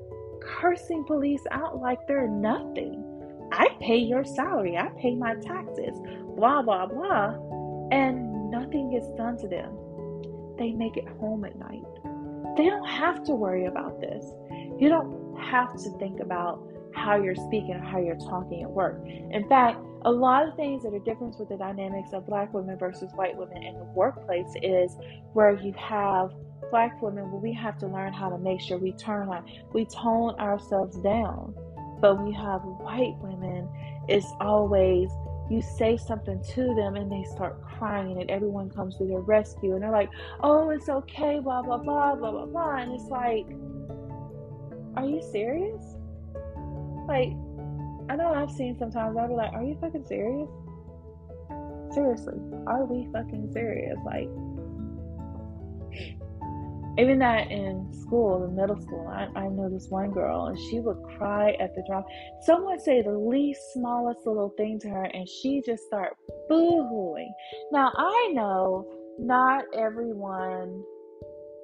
cursing 0.42 1.04
police 1.06 1.44
out 1.51 1.80
like 1.80 2.00
they're 2.08 2.27
nothing. 2.27 3.04
I 3.51 3.70
pay 3.80 3.98
your 3.98 4.24
salary, 4.25 4.77
I 4.77 4.89
pay 5.00 5.16
my 5.16 5.36
taxes, 5.36 5.98
blah, 6.36 6.62
blah, 6.62 6.86
blah, 6.88 7.36
and 7.92 8.51
nothing 8.51 8.92
gets 8.92 9.10
done 9.18 9.38
to 9.38 9.48
them. 9.48 9.75
They 10.58 10.72
make 10.72 10.98
it 10.98 11.08
home 11.20 11.46
at 11.46 11.58
night. 11.58 11.84
They 12.58 12.66
don't 12.66 12.88
have 12.88 13.24
to 13.25 13.34
worry 13.34 13.66
about 13.66 14.01
this. 14.01 14.25
You 14.80 14.89
don't 14.89 15.38
have 15.39 15.74
to 15.84 15.89
think 16.00 16.20
about 16.20 16.68
how 16.94 17.16
you're 17.22 17.36
speaking 17.36 17.75
or 17.75 17.84
how 17.84 18.00
you're 18.00 18.18
talking 18.18 18.63
at 18.63 18.70
work. 18.70 19.00
In 19.06 19.48
fact, 19.48 19.80
a 20.04 20.12
lot 20.12 20.48
of 20.48 20.56
things 20.56 20.84
that 20.84 20.94
are 20.94 21.00
different 21.00 21.38
with 21.39 21.50
the 21.50 21.58
dynamics 21.58 22.10
of 22.13 22.25
black 22.25 22.54
women 22.54 22.77
versus 22.77 23.12
white 23.16 23.36
women 23.36 23.63
in 23.63 23.77
the 23.77 23.84
workplace 23.84 24.51
is 24.62 24.96
where 25.34 25.54
you 25.54 25.74
have 25.74 26.32
black 26.72 27.01
women 27.01 27.32
where 27.32 27.42
we 27.42 27.54
have 27.54 27.77
to 27.80 27.88
learn 27.88 28.13
how 28.13 28.30
to 28.30 28.38
make 28.38 28.60
sure 28.60 28.77
we 28.77 28.92
turn 28.94 29.30
on 29.30 29.46
we 29.74 29.86
tone 29.86 30.36
ourselves 30.39 30.98
down 30.98 31.54
but 32.01 32.22
we 32.24 32.34
have 32.34 32.62
white 32.62 33.16
women 33.20 33.37
it's 34.08 34.32
always 34.40 35.10
you 35.50 35.62
say 35.62 35.96
something 35.96 36.42
to 36.44 36.76
them 36.76 36.96
and 36.96 37.12
they 37.12 37.24
start 37.24 37.62
crying 37.64 38.20
and 38.20 38.30
everyone 38.30 38.70
comes 38.70 38.98
to 38.98 39.06
their 39.06 39.20
rescue 39.20 39.74
and 39.74 39.84
they're 39.84 39.92
like 39.92 40.10
oh 40.42 40.70
it's 40.70 40.90
okay 40.90 41.40
blah 41.40 41.62
blah 41.62 41.78
blah 41.78 42.16
blah 42.16 42.32
blah 42.32 42.46
blah 42.46 42.76
and 42.78 42.92
it's 42.94 43.10
like 43.10 43.46
are 44.98 45.08
you 45.08 45.22
serious 45.32 45.96
like 47.08 47.32
I 48.10 48.16
know 48.16 48.34
I've 48.34 48.52
seen 48.52 48.78
sometimes 48.78 49.18
I'll 49.18 49.28
be 49.28 49.34
like, 49.34 49.52
Are 49.54 49.64
you 49.64 49.78
fucking 49.82 50.06
serious? 50.06 50.50
Seriously, 51.94 52.40
are 52.68 52.86
we 52.86 53.08
fucking 53.12 53.50
serious? 53.52 53.98
Like, 54.06 54.30
even 56.98 57.20
that 57.20 57.51
in 57.51 57.88
school, 58.01 58.44
in 58.46 58.56
middle 58.56 58.82
school, 58.82 59.08
I, 59.08 59.27
I 59.38 59.48
know 59.50 59.70
this 59.70 59.88
one 59.89 60.12
girl 60.12 60.48
and 60.48 60.58
she 60.70 60.80
would 60.80 60.98
cry 61.18 61.51
at 61.60 61.75
the 61.75 61.84
drop. 61.88 62.06
Someone 62.42 62.80
say 62.80 63.01
the 63.01 63.12
least 63.18 63.62
smallest 63.74 64.25
little 64.25 64.54
thing 64.58 64.80
to 64.82 64.89
her 64.89 65.04
and 65.04 65.27
she 65.27 65.62
just 65.66 65.84
start 65.84 66.16
boo-hooing. 66.50 67.32
Now 67.72 67.92
I 67.96 68.32
know 68.34 68.88
not 69.20 69.66
everyone 69.74 70.84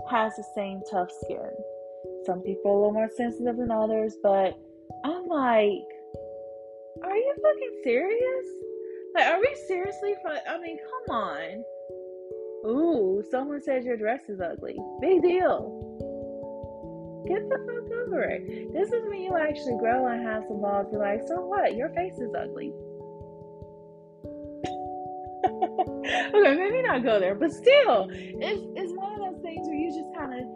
has 0.10 0.36
the 0.36 0.46
same 0.56 0.82
tough 0.92 1.10
skin. 1.24 1.52
Some 2.26 2.42
people 2.42 2.72
are 2.72 2.74
a 2.74 2.78
little 2.78 2.94
more 2.94 3.10
sensitive 3.16 3.58
than 3.58 3.72
others, 3.72 4.16
but 4.22 4.58
I'm 5.06 5.28
like, 5.28 5.88
are 7.04 7.16
you 7.16 7.36
fucking 7.42 7.82
serious? 7.84 8.46
Like, 9.16 9.28
are 9.28 9.40
we 9.40 9.56
seriously? 9.68 10.16
I 10.48 10.60
mean, 10.60 10.78
come 10.78 11.16
on. 11.16 11.64
Ooh, 12.66 13.24
someone 13.30 13.62
says 13.62 13.86
your 13.86 13.98
dress 13.98 14.22
is 14.30 14.40
ugly. 14.40 14.78
Big 15.02 15.22
deal. 15.22 15.80
Get 17.28 17.48
the 17.50 17.58
fuck 17.58 17.92
over 18.08 18.22
it. 18.24 18.74
This 18.74 18.92
is 18.92 19.04
when 19.08 19.22
you 19.22 19.38
actually 19.38 19.78
grow 19.80 20.08
and 20.08 20.26
have 20.26 20.44
some 20.48 20.62
balls. 20.62 20.88
Be 20.92 20.98
like, 20.98 21.22
so 21.28 21.46
what? 21.46 21.76
Your 21.76 21.90
face 21.90 22.18
is 22.18 22.34
ugly. 22.38 22.74
okay, 25.46 26.56
maybe 26.56 26.82
not 26.82 27.04
go 27.04 27.20
there, 27.20 27.36
but 27.36 27.52
still, 27.52 28.08
it's 28.12 28.62
it's 28.76 28.94
one 28.94 29.14
of 29.14 29.20
those 29.20 29.42
things 29.42 29.68
where 29.68 29.76
you 29.76 29.92
just 29.94 30.14
kind 30.18 30.34
of 30.34 30.48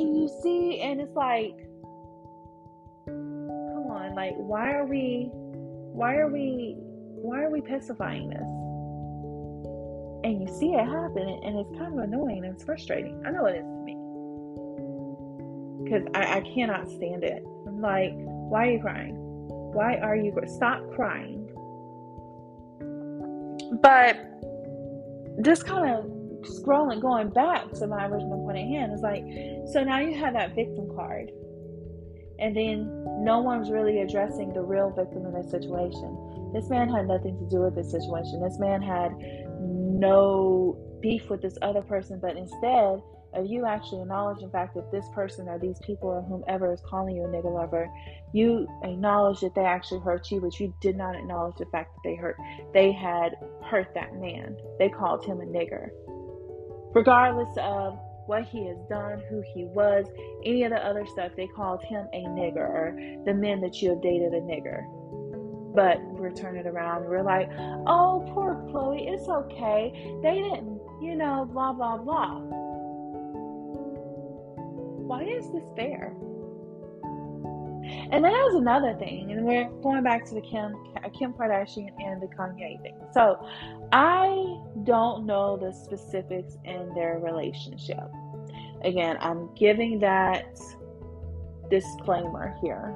you 0.00 0.28
see, 0.42 0.80
and 0.80 1.00
it's 1.00 1.14
like, 1.14 1.56
come 3.06 3.88
on, 3.90 4.14
like, 4.14 4.34
why 4.36 4.72
are 4.72 4.86
we? 4.86 5.30
why 5.92 6.16
are 6.16 6.28
we 6.28 6.76
why 6.78 7.42
are 7.42 7.50
we 7.50 7.60
pacifying 7.60 8.30
this? 8.30 8.59
And 10.22 10.40
you 10.40 10.54
see 10.54 10.72
it 10.72 10.84
happen, 10.84 11.40
and 11.42 11.58
it's 11.58 11.78
kind 11.78 11.98
of 11.98 12.04
annoying 12.04 12.44
and 12.44 12.54
it's 12.54 12.64
frustrating. 12.64 13.22
I 13.26 13.30
know 13.30 13.46
it 13.46 13.56
is 13.56 13.64
to 13.64 13.82
me 13.84 13.96
because 15.84 16.06
I, 16.14 16.38
I 16.38 16.40
cannot 16.40 16.88
stand 16.90 17.24
it. 17.24 17.44
I'm 17.66 17.80
like, 17.80 18.12
why 18.14 18.68
are 18.68 18.70
you 18.70 18.80
crying? 18.80 19.14
Why 19.72 19.96
are 19.96 20.16
you 20.16 20.34
stop 20.46 20.82
crying? 20.94 21.46
But 23.82 24.18
just 25.42 25.66
kind 25.66 25.90
of 25.90 26.04
scrolling, 26.42 27.00
going 27.00 27.30
back 27.30 27.70
to 27.72 27.86
my 27.86 28.06
original 28.06 28.44
point 28.44 28.58
at 28.58 28.64
hand, 28.64 28.92
is 28.92 29.00
like, 29.00 29.24
so 29.72 29.82
now 29.84 30.00
you 30.00 30.18
have 30.18 30.34
that 30.34 30.54
victim 30.54 30.88
card 30.94 31.30
and 32.40 32.56
then 32.56 33.04
no 33.22 33.40
one's 33.40 33.70
really 33.70 34.00
addressing 34.00 34.52
the 34.54 34.62
real 34.62 34.90
victim 34.90 35.26
in 35.26 35.32
this 35.34 35.50
situation. 35.50 36.50
This 36.54 36.68
man 36.70 36.88
had 36.88 37.06
nothing 37.06 37.38
to 37.38 37.46
do 37.48 37.60
with 37.60 37.74
this 37.74 37.90
situation. 37.90 38.40
This 38.42 38.58
man 38.58 38.80
had 38.80 39.12
no 39.60 40.76
beef 41.00 41.28
with 41.30 41.42
this 41.42 41.56
other 41.62 41.82
person, 41.82 42.18
but 42.20 42.36
instead 42.36 43.00
of 43.32 43.46
you 43.46 43.64
actually 43.64 44.02
acknowledge 44.02 44.40
the 44.40 44.48
fact 44.48 44.74
that 44.74 44.90
this 44.90 45.06
person 45.14 45.48
or 45.48 45.58
these 45.58 45.78
people 45.84 46.08
or 46.08 46.22
whomever 46.22 46.72
is 46.72 46.80
calling 46.88 47.14
you 47.14 47.24
a 47.24 47.28
nigger 47.28 47.54
lover, 47.54 47.88
you 48.32 48.66
acknowledge 48.82 49.40
that 49.40 49.54
they 49.54 49.64
actually 49.64 50.00
hurt 50.00 50.30
you, 50.30 50.40
but 50.40 50.58
you 50.58 50.74
did 50.80 50.96
not 50.96 51.14
acknowledge 51.14 51.54
the 51.58 51.66
fact 51.66 51.94
that 51.94 52.08
they 52.08 52.16
hurt 52.16 52.36
they 52.74 52.90
had 52.92 53.36
hurt 53.64 53.94
that 53.94 54.14
man. 54.14 54.56
They 54.78 54.88
called 54.88 55.24
him 55.24 55.40
a 55.40 55.44
nigger. 55.44 55.90
Regardless 56.92 57.56
of 57.58 57.98
what 58.30 58.44
he 58.44 58.64
has 58.66 58.78
done, 58.88 59.20
who 59.28 59.42
he 59.54 59.64
was, 59.64 60.06
any 60.44 60.62
of 60.62 60.70
the 60.70 60.86
other 60.86 61.04
stuff. 61.04 61.32
They 61.36 61.48
called 61.48 61.82
him 61.82 62.06
a 62.12 62.24
nigger 62.26 62.58
or 62.58 62.94
the 63.26 63.34
men 63.34 63.60
that 63.60 63.82
you 63.82 63.90
have 63.90 64.02
dated 64.02 64.32
a 64.32 64.40
nigger. 64.40 64.84
But 65.74 66.00
we're 66.02 66.32
turning 66.32 66.66
around. 66.66 67.04
We're 67.04 67.22
like, 67.22 67.48
oh, 67.86 68.28
poor 68.34 68.56
Khloe, 68.70 69.12
it's 69.12 69.28
okay. 69.28 69.92
They 70.22 70.34
didn't, 70.34 70.80
you 71.00 71.14
know, 71.14 71.48
blah, 71.50 71.72
blah, 71.72 71.98
blah. 71.98 72.40
Why 75.06 75.24
is 75.24 75.50
this 75.52 75.64
fair? 75.76 76.14
And 78.12 78.24
then 78.24 78.32
there's 78.32 78.54
another 78.54 78.94
thing, 78.94 79.32
and 79.32 79.44
we're 79.44 79.68
going 79.82 80.02
back 80.02 80.24
to 80.26 80.34
the 80.34 80.40
Kim 80.40 80.74
Kim 81.18 81.32
Kardashian 81.32 81.90
and 81.98 82.20
the 82.20 82.26
Kanye 82.26 82.80
thing. 82.82 82.96
So 83.12 83.44
I 83.92 84.60
don't 84.84 85.26
know 85.26 85.56
the 85.56 85.72
specifics 85.72 86.56
in 86.64 86.92
their 86.94 87.18
relationship. 87.18 88.04
Again, 88.84 89.16
I'm 89.20 89.52
giving 89.54 89.98
that 90.00 90.58
disclaimer 91.70 92.56
here, 92.62 92.94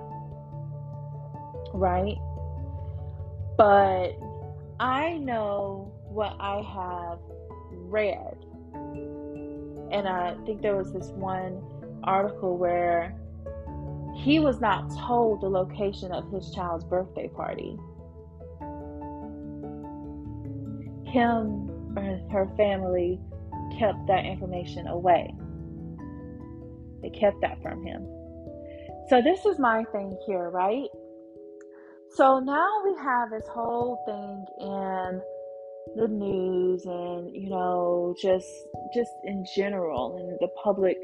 right? 1.72 2.16
But 3.56 4.18
I 4.80 5.18
know 5.18 5.92
what 6.08 6.36
I 6.40 6.60
have 6.62 7.18
read, 7.70 8.36
and 9.92 10.08
I 10.08 10.34
think 10.44 10.60
there 10.60 10.76
was 10.76 10.92
this 10.92 11.08
one 11.10 11.62
article 12.02 12.56
where 12.56 13.14
he 14.16 14.40
was 14.40 14.60
not 14.60 14.90
told 15.06 15.40
the 15.40 15.48
location 15.48 16.10
of 16.12 16.30
his 16.32 16.50
child's 16.50 16.84
birthday 16.84 17.28
party. 17.28 17.78
Kim 21.12 21.70
or 21.96 22.20
her 22.32 22.50
family 22.56 23.20
kept 23.78 24.06
that 24.08 24.24
information 24.24 24.88
away. 24.88 25.32
They 27.02 27.10
kept 27.10 27.40
that 27.42 27.62
from 27.62 27.84
him. 27.84 28.06
So, 29.08 29.20
this 29.22 29.44
is 29.44 29.58
my 29.58 29.84
thing 29.92 30.16
here, 30.26 30.50
right? 30.50 30.88
So 32.16 32.38
now 32.38 32.68
we 32.84 32.94
have 33.02 33.30
this 33.30 33.46
whole 33.48 33.98
thing 34.06 34.46
in 34.60 35.20
the 35.96 36.08
news 36.08 36.84
and 36.86 37.34
you 37.34 37.50
know 37.50 38.14
just 38.20 38.46
just 38.94 39.10
in 39.24 39.44
general 39.56 40.16
in 40.18 40.38
the 40.40 40.48
public 40.62 40.96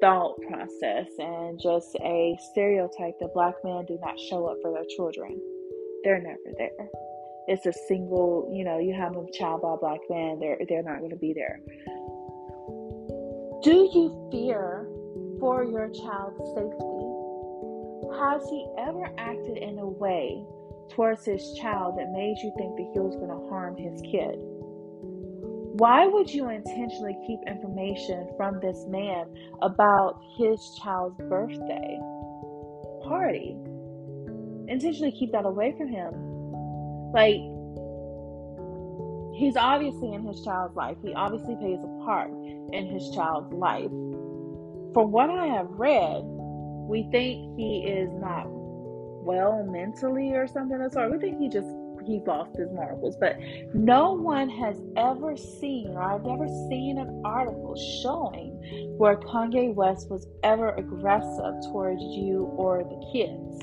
thought 0.00 0.40
process 0.48 1.06
and 1.18 1.60
just 1.60 1.94
a 1.96 2.34
stereotype 2.50 3.18
that 3.20 3.34
black 3.34 3.54
men 3.62 3.84
do 3.86 3.98
not 4.00 4.18
show 4.18 4.46
up 4.46 4.56
for 4.62 4.72
their 4.72 4.86
children. 4.96 5.38
They're 6.02 6.22
never 6.22 6.56
there. 6.56 6.88
It's 7.48 7.66
a 7.66 7.72
single, 7.86 8.50
you 8.54 8.64
know, 8.64 8.78
you 8.78 8.94
have 8.94 9.16
a 9.16 9.26
child 9.32 9.62
by 9.62 9.74
a 9.74 9.76
black 9.76 10.00
man, 10.08 10.38
they're 10.40 10.58
they're 10.66 10.82
not 10.82 11.02
gonna 11.02 11.16
be 11.16 11.34
there. 11.34 11.60
Do 13.62 13.90
you 13.92 14.28
fear 14.32 14.88
for 15.40 15.64
your 15.64 15.90
child's 15.90 16.38
safety? 16.54 16.97
Has 18.16 18.48
he 18.48 18.66
ever 18.78 19.10
acted 19.18 19.58
in 19.58 19.78
a 19.78 19.86
way 19.86 20.44
towards 20.90 21.24
his 21.24 21.52
child 21.60 21.98
that 21.98 22.10
made 22.10 22.36
you 22.42 22.52
think 22.56 22.76
that 22.76 22.90
he 22.92 23.00
was 23.00 23.16
gonna 23.16 23.48
harm 23.48 23.76
his 23.76 24.00
kid? 24.02 24.38
Why 25.78 26.06
would 26.06 26.32
you 26.32 26.48
intentionally 26.48 27.16
keep 27.26 27.38
information 27.46 28.28
from 28.36 28.58
this 28.60 28.86
man 28.88 29.26
about 29.62 30.20
his 30.36 30.58
child's 30.82 31.20
birthday 31.28 32.00
party? 33.04 33.56
Intentionally 34.66 35.12
keep 35.12 35.30
that 35.32 35.44
away 35.44 35.74
from 35.78 35.88
him. 35.88 36.12
Like, 37.12 37.40
he's 39.38 39.56
obviously 39.56 40.14
in 40.14 40.24
his 40.24 40.42
child's 40.42 40.74
life. 40.74 40.96
He 41.02 41.14
obviously 41.14 41.54
plays 41.56 41.78
a 41.84 42.04
part 42.04 42.30
in 42.72 42.86
his 42.86 43.10
child's 43.14 43.52
life. 43.52 43.90
From 44.94 45.12
what 45.12 45.30
I 45.30 45.46
have 45.46 45.68
read, 45.70 46.24
we 46.88 47.08
think 47.10 47.56
he 47.58 47.84
is 47.86 48.10
not 48.14 48.46
well 48.48 49.62
mentally 49.64 50.32
or 50.32 50.46
something 50.46 50.80
of 50.80 50.90
the 50.90 50.94
sort. 50.94 51.12
We 51.12 51.18
think 51.18 51.38
he 51.38 51.48
just 51.48 51.68
he 52.06 52.22
lost 52.26 52.56
his 52.56 52.70
marbles. 52.72 53.16
But 53.20 53.36
no 53.74 54.12
one 54.12 54.48
has 54.48 54.80
ever 54.96 55.36
seen, 55.36 55.90
or 55.90 56.02
I've 56.02 56.24
never 56.24 56.48
seen 56.70 56.98
an 56.98 57.22
article 57.24 57.76
showing 58.02 58.52
where 58.96 59.16
Kanye 59.16 59.74
West 59.74 60.10
was 60.10 60.26
ever 60.42 60.70
aggressive 60.70 61.54
towards 61.70 62.00
you 62.00 62.50
or 62.56 62.82
the 62.84 62.98
kids. 63.12 63.62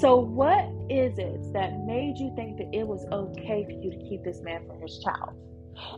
So, 0.00 0.16
what 0.16 0.70
is 0.88 1.18
it 1.18 1.52
that 1.52 1.80
made 1.84 2.18
you 2.18 2.32
think 2.36 2.58
that 2.58 2.68
it 2.72 2.86
was 2.86 3.04
okay 3.10 3.64
for 3.64 3.72
you 3.72 3.90
to 3.90 3.98
keep 4.08 4.22
this 4.22 4.40
man 4.42 4.66
from 4.66 4.80
his 4.80 4.98
child? 5.00 5.34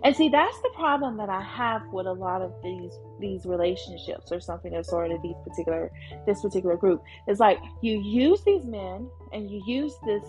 And 0.05 0.15
see, 0.15 0.29
that's 0.29 0.61
the 0.63 0.71
problem 0.75 1.17
that 1.19 1.29
I 1.29 1.43
have 1.43 1.83
with 1.93 2.07
a 2.07 2.13
lot 2.13 2.43
of 2.43 2.53
these 2.63 2.93
these 3.21 3.45
relationships 3.45 4.33
or 4.33 4.41
something 4.41 4.75
of 4.75 4.87
sort 4.87 5.11
of 5.11 5.21
these 5.23 5.37
particular 5.45 5.91
this 6.27 6.41
particular 6.43 6.77
group. 6.77 7.03
It's 7.27 7.41
like 7.41 7.59
you 7.83 8.01
use 8.01 8.43
these 8.45 8.65
men 8.65 9.09
and 9.33 9.51
you 9.51 9.63
use 9.67 9.95
this 10.07 10.25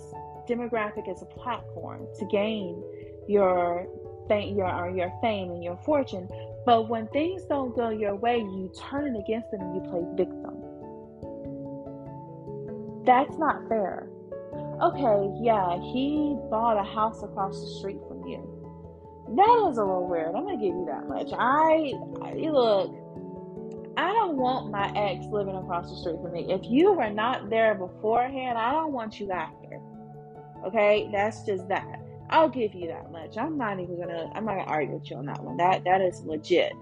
demographic 0.47 1.09
as 1.09 1.21
a 1.21 1.25
platform 1.25 2.07
to 2.19 2.25
gain 2.25 2.83
your 3.27 3.87
fame, 4.27 4.57
your 4.57 4.89
your 4.89 5.11
fame 5.21 5.51
and 5.51 5.63
your 5.63 5.77
fortune. 5.77 6.27
But 6.65 6.89
when 6.89 7.07
things 7.07 7.43
don't 7.45 7.75
go 7.75 7.89
your 7.89 8.15
way, 8.15 8.37
you 8.37 8.71
turn 8.89 9.15
it 9.15 9.19
against 9.19 9.51
them 9.51 9.61
and 9.61 9.75
you 9.75 9.81
play 9.89 10.03
victim. 10.15 10.57
That's 13.05 13.37
not 13.37 13.67
fair. 13.67 14.07
Okay, 14.81 15.37
yeah, 15.41 15.79
he 15.79 16.35
bought 16.49 16.77
a 16.77 16.83
house 16.83 17.23
across 17.23 17.59
the 17.59 17.67
street. 17.79 17.99
That 19.36 19.67
is 19.70 19.78
a 19.78 19.84
little 19.84 20.08
weird. 20.08 20.36
I'm 20.36 20.44
gonna 20.44 20.58
give 20.58 20.76
you 20.76 20.86
that 20.88 21.08
much. 21.08 21.30
I, 21.32 21.94
I 22.22 22.34
look. 22.50 22.94
I 23.98 24.12
don't 24.13 24.38
want 24.38 24.72
my 24.72 24.91
ex 24.96 25.26
living 25.28 25.56
across 25.56 25.89
the 25.89 25.96
street 25.98 26.17
from 26.22 26.34
me. 26.34 26.52
If 26.52 26.62
you 26.65 26.94
were 26.94 27.10
not 27.10 27.50
there 27.50 27.76
beforehand, 27.76 28.58
I 28.58 28.72
don't 28.72 28.91
want 28.91 29.20
you 29.20 29.32
after. 29.32 29.80
Okay, 30.65 31.10
that's 31.13 31.44
just 31.44 31.67
that. 31.70 32.02
I'll 32.30 32.50
give 32.50 32.74
you 32.74 32.88
that 32.88 33.12
much. 33.12 33.38
I'm 33.38 33.58
not 33.58 33.80
even 33.80 34.00
gonna. 34.00 34.32
I'm 34.36 34.46
not 34.46 34.58
gonna 34.58 34.72
argue 34.72 34.96
with 34.96 35.10
you 35.10 35.17
on 35.17 35.26
that 35.28 35.41
one. 35.41 35.58
That 35.58 35.84
that 35.86 36.02
is 36.02 36.22
legit. 36.22 36.74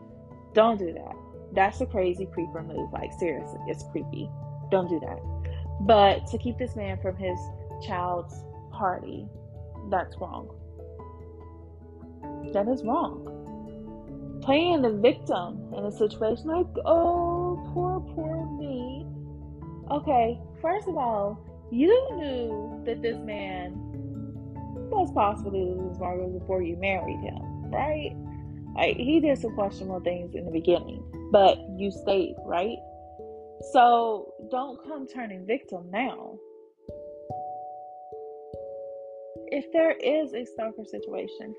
Don't 0.54 0.78
do 0.78 0.92
that. 0.94 1.16
That's 1.54 1.82
a 1.82 1.86
crazy 1.86 2.26
creeper 2.26 2.64
move. 2.64 2.92
Like 2.92 3.12
seriously, 3.20 3.60
it's 3.68 3.84
creepy. 3.92 4.30
Don't 4.72 4.90
do 4.90 5.00
that. 5.00 5.20
But 5.82 6.28
to 6.28 6.38
keep 6.38 6.58
this 6.58 6.76
man 6.76 7.00
from 7.02 7.16
his 7.16 7.40
child's 7.86 8.44
party, 8.72 9.28
that's 9.90 10.18
wrong. 10.18 10.50
That 12.54 12.67
is 12.67 12.84
wrong. 12.84 13.25
Playing 14.43 14.82
the 14.82 14.91
victim 14.91 15.73
in 15.75 15.86
a 15.86 15.91
situation 15.91 16.47
like, 16.47 16.67
oh, 16.86 17.62
poor, 17.73 17.99
poor 18.15 18.45
me. 18.58 19.06
Okay, 19.91 20.39
first 20.62 20.88
of 20.88 20.97
all, 20.97 21.39
you 21.71 21.88
knew 22.15 22.82
that 22.86 23.02
this 23.02 23.17
man 23.17 23.73
was 24.89 25.12
possibly 25.12 25.60
losing 25.60 25.99
marbles 25.99 26.39
before 26.39 26.62
you 26.62 26.75
married 26.78 27.19
him, 27.19 27.71
right? 27.71 28.15
Like 28.75 28.97
he 28.97 29.19
did 29.19 29.38
some 29.38 29.54
questionable 29.54 29.99
things 29.99 30.36
in 30.36 30.45
the 30.45 30.52
beginning, 30.52 31.04
but 31.32 31.58
you 31.78 31.91
stayed, 31.91 32.36
right? 32.45 32.78
So 33.71 34.34
don't 34.49 34.82
come 34.84 35.08
turning 35.08 35.45
victim 35.45 35.89
now. 35.91 36.38
If 39.52 39.71
there 39.73 39.91
is 39.91 40.34
a 40.34 40.45
stalker 40.45 40.86
situation, 40.86 41.56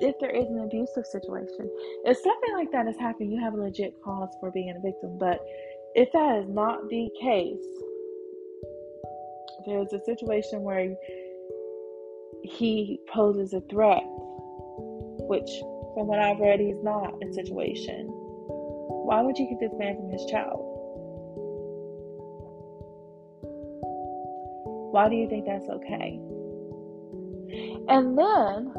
if 0.00 0.18
there 0.20 0.30
is 0.30 0.46
an 0.46 0.60
abusive 0.60 1.06
situation, 1.06 1.70
if 2.04 2.16
something 2.18 2.54
like 2.54 2.70
that 2.72 2.86
is 2.86 2.96
happening, 2.98 3.30
you 3.30 3.40
have 3.40 3.54
a 3.54 3.56
legit 3.56 3.94
cause 4.02 4.30
for 4.40 4.50
being 4.50 4.70
a 4.70 4.80
victim. 4.80 5.18
But 5.18 5.40
if 5.94 6.10
that 6.12 6.38
is 6.42 6.48
not 6.48 6.88
the 6.88 7.08
case, 7.20 7.62
there's 9.66 9.92
a 9.92 10.04
situation 10.04 10.62
where 10.62 10.94
he 12.42 13.00
poses 13.12 13.54
a 13.54 13.60
threat, 13.70 14.02
which, 15.26 15.48
from 15.94 16.08
what 16.08 16.18
I've 16.18 16.40
read, 16.40 16.60
he's 16.60 16.82
not 16.82 17.14
a 17.22 17.32
situation. 17.32 18.08
Why 18.08 19.22
would 19.22 19.38
you 19.38 19.46
keep 19.46 19.60
this 19.60 19.78
man 19.78 19.96
from 19.96 20.10
his 20.10 20.24
child? 20.26 20.60
Why 24.92 25.08
do 25.08 25.16
you 25.16 25.28
think 25.28 25.46
that's 25.46 25.68
okay? 25.68 26.20
And 27.88 28.18
then 28.18 28.74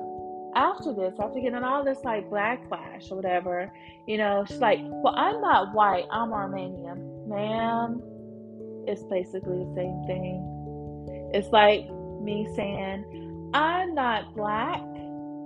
after 0.55 0.93
this, 0.93 1.13
after 1.19 1.39
getting 1.39 1.63
all 1.63 1.83
this 1.83 1.99
like 2.03 2.29
backlash 2.29 3.11
or 3.11 3.15
whatever, 3.15 3.71
you 4.07 4.17
know, 4.17 4.45
she's 4.47 4.59
like, 4.59 4.79
Well, 4.81 5.15
I'm 5.15 5.41
not 5.41 5.73
white, 5.73 6.05
I'm 6.11 6.31
Armenian. 6.31 7.27
Ma'am, 7.27 8.01
it's 8.87 9.03
basically 9.03 9.59
the 9.59 9.73
same 9.75 10.03
thing. 10.07 11.29
It's 11.33 11.49
like 11.49 11.89
me 12.21 12.47
saying, 12.55 13.51
I'm 13.53 13.93
not 13.93 14.33
black, 14.35 14.81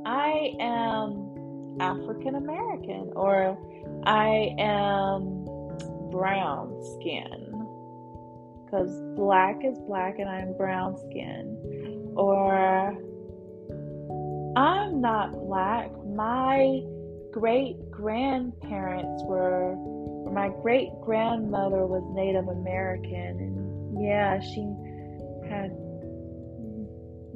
I 0.06 0.54
am 0.60 1.78
African 1.80 2.36
American, 2.36 3.12
or 3.16 3.58
I 4.06 4.56
am 4.60 5.46
brown 6.12 6.76
skin. 6.96 7.46
Because 8.66 9.02
black 9.16 9.62
is 9.64 9.80
black 9.88 10.20
and 10.20 10.30
I'm 10.30 10.56
brown 10.56 10.96
skin. 10.98 12.14
Or 12.16 12.96
I'm 14.60 15.00
not 15.00 15.32
black, 15.32 15.90
my 16.06 16.82
great 17.32 17.78
grandparents 17.92 19.24
were, 19.24 19.78
my 20.34 20.50
great 20.62 20.90
grandmother 21.02 21.86
was 21.86 22.04
Native 22.14 22.50
American, 22.50 23.40
and 23.40 24.04
yeah, 24.04 24.38
she 24.42 24.68
had 25.50 25.72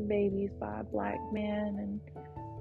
babies 0.05 0.49
by 0.59 0.81
a 0.81 0.83
black 0.83 1.17
man, 1.31 1.77
and 1.79 2.01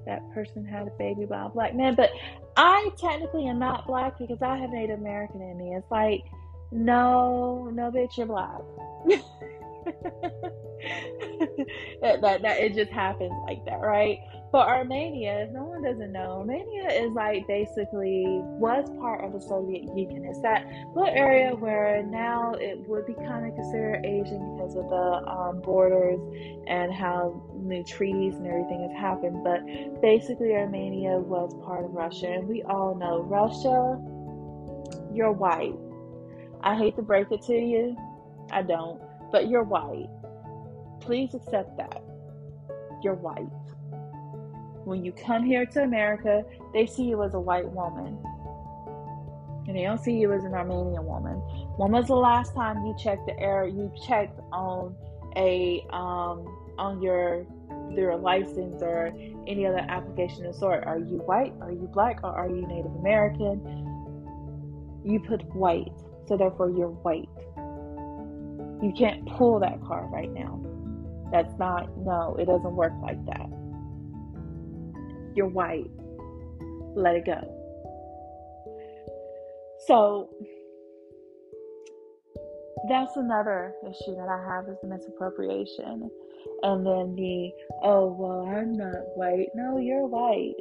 that 0.06 0.22
person 0.32 0.64
had 0.64 0.86
a 0.86 0.92
baby 0.96 1.24
by 1.24 1.46
a 1.46 1.48
black 1.48 1.74
man. 1.74 1.96
But 1.96 2.10
I 2.56 2.88
technically 3.00 3.48
am 3.48 3.58
not 3.58 3.88
black 3.88 4.16
because 4.16 4.42
I 4.42 4.58
have 4.58 4.70
Native 4.70 5.00
American 5.00 5.42
in 5.42 5.58
me. 5.58 5.74
It's 5.74 5.90
like, 5.90 6.22
no, 6.70 7.68
no, 7.74 7.90
bitch, 7.90 8.16
you're 8.16 8.26
black. 8.26 8.60
that, 12.00 12.20
that, 12.20 12.42
that 12.42 12.60
it 12.60 12.76
just 12.76 12.92
happens 12.92 13.32
like 13.48 13.64
that, 13.64 13.80
right? 13.80 14.20
But 14.52 14.68
Armenia, 14.68 15.44
if 15.44 15.50
no 15.50 15.64
one 15.64 15.82
doesn't 15.82 16.12
know, 16.12 16.40
Armenia 16.40 16.90
is 16.90 17.14
like 17.14 17.46
basically 17.48 18.24
was 18.60 18.86
part 19.00 19.24
of 19.24 19.32
the 19.32 19.40
Soviet 19.40 19.84
Union. 19.96 20.26
It's 20.26 20.42
that 20.42 20.66
little 20.94 21.08
area 21.08 21.54
where 21.56 22.02
now 22.02 22.52
it 22.60 22.86
would 22.86 23.06
be 23.06 23.14
kind 23.14 23.48
of 23.48 23.54
considered 23.54 24.04
Asian 24.04 24.54
because 24.54 24.76
of 24.76 24.90
the 24.90 25.24
um, 25.26 25.62
borders 25.62 26.20
and 26.66 26.92
how 26.92 27.42
new 27.56 27.82
treaties 27.82 28.34
and 28.34 28.46
everything 28.46 28.86
has 28.90 29.00
happened. 29.00 29.42
But 29.42 29.64
basically, 30.02 30.52
Armenia 30.52 31.18
was 31.18 31.54
part 31.64 31.86
of 31.86 31.92
Russia, 31.92 32.26
and 32.32 32.46
we 32.46 32.62
all 32.64 32.94
know 32.94 33.22
Russia. 33.22 33.98
You're 35.14 35.32
white. 35.32 35.76
I 36.60 36.76
hate 36.76 36.96
to 36.96 37.02
break 37.02 37.32
it 37.32 37.40
to 37.46 37.54
you, 37.54 37.96
I 38.50 38.60
don't, 38.60 39.00
but 39.32 39.48
you're 39.48 39.64
white. 39.64 40.10
Please 41.00 41.32
accept 41.32 41.78
that. 41.78 42.02
You're 43.02 43.14
white. 43.14 43.48
When 44.84 45.04
you 45.04 45.12
come 45.12 45.44
here 45.44 45.64
to 45.66 45.82
America, 45.82 46.42
they 46.72 46.86
see 46.86 47.04
you 47.04 47.22
as 47.22 47.34
a 47.34 47.40
white 47.40 47.70
woman. 47.70 48.18
And 49.68 49.76
they 49.76 49.82
don't 49.84 50.02
see 50.02 50.14
you 50.14 50.32
as 50.32 50.42
an 50.44 50.54
Armenian 50.54 51.04
woman. 51.04 51.36
When 51.76 51.92
was 51.92 52.08
the 52.08 52.16
last 52.16 52.52
time 52.54 52.84
you 52.84 52.94
checked 52.98 53.26
the 53.26 53.38
air 53.38 53.66
you 53.66 53.92
checked 54.06 54.40
on 54.52 54.96
a 55.36 55.86
um 55.90 56.44
on 56.78 57.00
your 57.00 57.46
your 57.94 58.16
license 58.16 58.82
or 58.82 59.12
any 59.46 59.66
other 59.66 59.84
application 59.88 60.46
of 60.46 60.56
sort? 60.56 60.84
Are 60.84 60.98
you 60.98 61.18
white? 61.26 61.52
Are 61.60 61.70
you 61.70 61.88
black? 61.92 62.20
Or 62.24 62.30
are 62.30 62.48
you 62.48 62.66
Native 62.66 62.94
American? 62.96 63.60
You 65.04 65.20
put 65.20 65.44
white, 65.54 65.92
so 66.26 66.36
therefore 66.36 66.70
you're 66.70 66.88
white. 66.88 67.28
You 68.82 68.92
can't 68.98 69.24
pull 69.26 69.60
that 69.60 69.80
card 69.84 70.10
right 70.10 70.32
now. 70.32 70.60
That's 71.30 71.56
not 71.56 71.96
no, 71.98 72.34
it 72.36 72.46
doesn't 72.46 72.74
work 72.74 72.92
like 73.00 73.24
that. 73.26 73.61
You're 75.34 75.48
white. 75.48 75.90
Let 76.94 77.16
it 77.16 77.24
go. 77.24 77.40
So 79.86 80.30
that's 82.88 83.16
another 83.16 83.74
issue 83.84 84.14
that 84.16 84.28
I 84.28 84.54
have 84.54 84.68
is 84.68 84.76
the 84.82 84.88
misappropriation. 84.88 86.10
And 86.62 86.86
then 86.86 87.14
the, 87.16 87.50
oh, 87.82 88.14
well, 88.18 88.46
I'm 88.46 88.72
not 88.72 88.94
white. 89.16 89.48
No, 89.54 89.78
you're 89.78 90.06
white. 90.06 90.54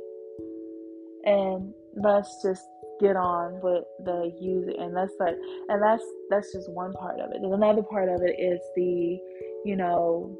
And 1.25 1.73
let's 1.95 2.41
just 2.41 2.63
get 2.99 3.15
on 3.15 3.59
with 3.63 3.83
the 4.05 4.31
user 4.39 4.71
and 4.77 4.95
that's 4.95 5.13
like 5.19 5.35
and 5.69 5.81
that's 5.81 6.03
that's 6.29 6.53
just 6.53 6.71
one 6.71 6.93
part 6.93 7.19
of 7.19 7.31
it. 7.31 7.37
And 7.41 7.51
another 7.51 7.81
part 7.81 8.09
of 8.09 8.21
it 8.21 8.35
is 8.39 8.59
the, 8.75 9.17
you 9.65 9.75
know, 9.75 10.37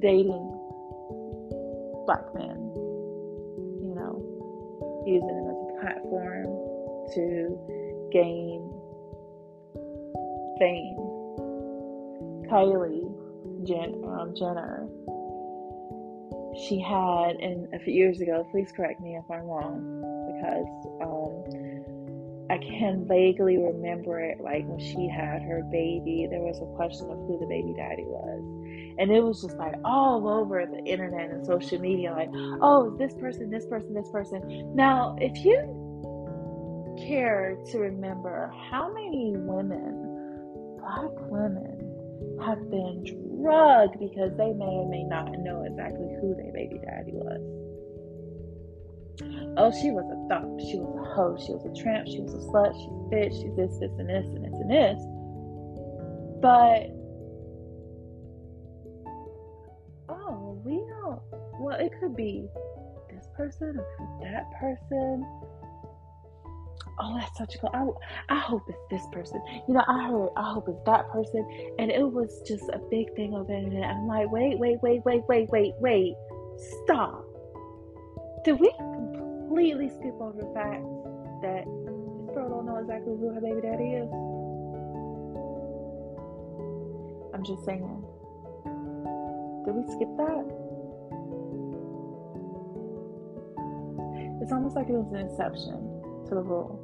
dating 0.00 0.58
black 2.06 2.32
men 2.34 2.61
using 5.06 5.26
them 5.26 5.48
as 5.48 5.56
a 5.56 5.80
platform 5.80 6.46
to 7.14 7.58
gain 8.12 8.70
fame. 10.58 10.96
Kylie 12.50 13.08
Jen, 13.66 14.02
um, 14.04 14.34
Jenner, 14.36 14.88
she 16.66 16.80
had, 16.80 17.36
and 17.36 17.72
a 17.72 17.78
few 17.78 17.94
years 17.94 18.20
ago, 18.20 18.46
please 18.50 18.70
correct 18.76 19.00
me 19.00 19.16
if 19.16 19.24
I'm 19.30 19.44
wrong, 19.44 20.02
because 20.36 20.66
um, 21.00 22.46
I 22.50 22.58
can 22.58 23.06
vaguely 23.08 23.56
remember 23.56 24.20
it 24.20 24.40
like 24.40 24.66
when 24.66 24.78
she 24.78 25.08
had 25.08 25.42
her 25.42 25.62
baby, 25.70 26.26
there 26.30 26.40
was 26.40 26.60
a 26.60 26.66
question 26.76 27.10
of 27.10 27.16
who 27.26 27.38
the 27.40 27.46
baby 27.46 27.72
daddy 27.74 28.04
was 28.04 28.61
and 28.98 29.10
it 29.10 29.22
was 29.22 29.42
just 29.42 29.56
like 29.56 29.74
all 29.84 30.28
over 30.28 30.66
the 30.66 30.82
internet 30.84 31.30
and 31.30 31.44
social 31.44 31.78
media 31.78 32.12
like 32.12 32.30
oh 32.60 32.94
this 32.98 33.14
person 33.14 33.50
this 33.50 33.66
person 33.66 33.94
this 33.94 34.10
person. 34.10 34.74
Now 34.74 35.16
if 35.20 35.44
you 35.44 35.80
care 37.08 37.56
to 37.70 37.78
remember 37.78 38.52
how 38.70 38.92
many 38.92 39.34
women 39.36 40.78
black 40.78 41.10
women 41.30 41.78
have 42.44 42.70
been 42.70 43.04
drugged 43.40 43.98
because 43.98 44.36
they 44.36 44.52
may 44.52 44.64
or 44.64 44.88
may 44.88 45.04
not 45.04 45.30
know 45.38 45.62
exactly 45.62 46.08
who 46.20 46.34
their 46.34 46.52
baby 46.52 46.80
daddy 46.84 47.12
was. 47.12 47.40
Oh, 49.56 49.70
she 49.70 49.90
was 49.90 50.08
a 50.08 50.16
thought, 50.28 50.48
she 50.58 50.78
was 50.80 50.96
a 50.96 51.14
hoe, 51.14 51.36
she 51.36 51.52
was 51.52 51.64
a 51.66 51.74
tramp, 51.82 52.08
she 52.08 52.20
was 52.20 52.32
a 52.32 52.40
slut, 52.48 52.72
she's 52.72 52.88
a 52.88 53.06
bitch, 53.12 53.34
she's 53.36 53.54
this, 53.54 53.78
this, 53.78 53.92
and 54.00 54.08
this, 54.08 54.24
and 54.26 54.44
this, 54.44 54.56
and 54.56 54.70
this. 54.70 54.98
But 56.40 56.88
well, 61.72 61.86
it 61.86 61.92
could 62.00 62.16
be 62.16 62.48
this 63.10 63.26
person, 63.36 63.78
or 63.78 64.18
that 64.22 64.50
person. 64.60 65.26
Oh, 67.00 67.18
that's 67.18 67.36
such 67.38 67.54
a 67.54 67.58
good. 67.58 67.70
I, 67.72 67.86
I 68.28 68.38
hope 68.38 68.62
it's 68.68 68.78
this 68.90 69.02
person. 69.12 69.42
You 69.66 69.74
know, 69.74 69.84
I 69.86 70.08
heard. 70.08 70.28
I 70.36 70.52
hope 70.52 70.68
it's 70.68 70.82
that 70.86 71.10
person, 71.10 71.74
and 71.78 71.90
it 71.90 72.02
was 72.02 72.42
just 72.46 72.64
a 72.68 72.78
big 72.90 73.14
thing 73.16 73.34
over 73.34 73.52
internet. 73.52 73.84
I'm 73.84 74.06
like, 74.06 74.30
wait, 74.30 74.58
wait, 74.58 74.82
wait, 74.82 75.04
wait, 75.04 75.22
wait, 75.28 75.48
wait, 75.50 75.72
wait, 75.78 76.14
stop. 76.84 77.24
Did 78.44 78.60
we 78.60 78.72
completely 78.76 79.88
skip 79.88 80.20
over 80.20 80.38
the 80.38 80.52
fact 80.52 80.84
that 81.42 81.64
this 81.64 82.34
girl 82.34 82.48
don't 82.50 82.66
know 82.66 82.76
exactly 82.76 83.14
who 83.16 83.32
her 83.32 83.40
baby 83.40 83.60
daddy 83.62 83.96
is? 83.96 84.10
I'm 87.34 87.44
just 87.44 87.64
saying. 87.64 88.04
Did 89.64 89.74
we 89.74 89.82
skip 89.94 90.08
that? 90.18 90.61
It's 94.42 94.50
almost 94.50 94.74
like 94.74 94.88
it 94.88 94.92
was 94.92 95.12
an 95.12 95.24
exception 95.24 95.78
to 96.26 96.34
the 96.34 96.42
rule. 96.42 96.82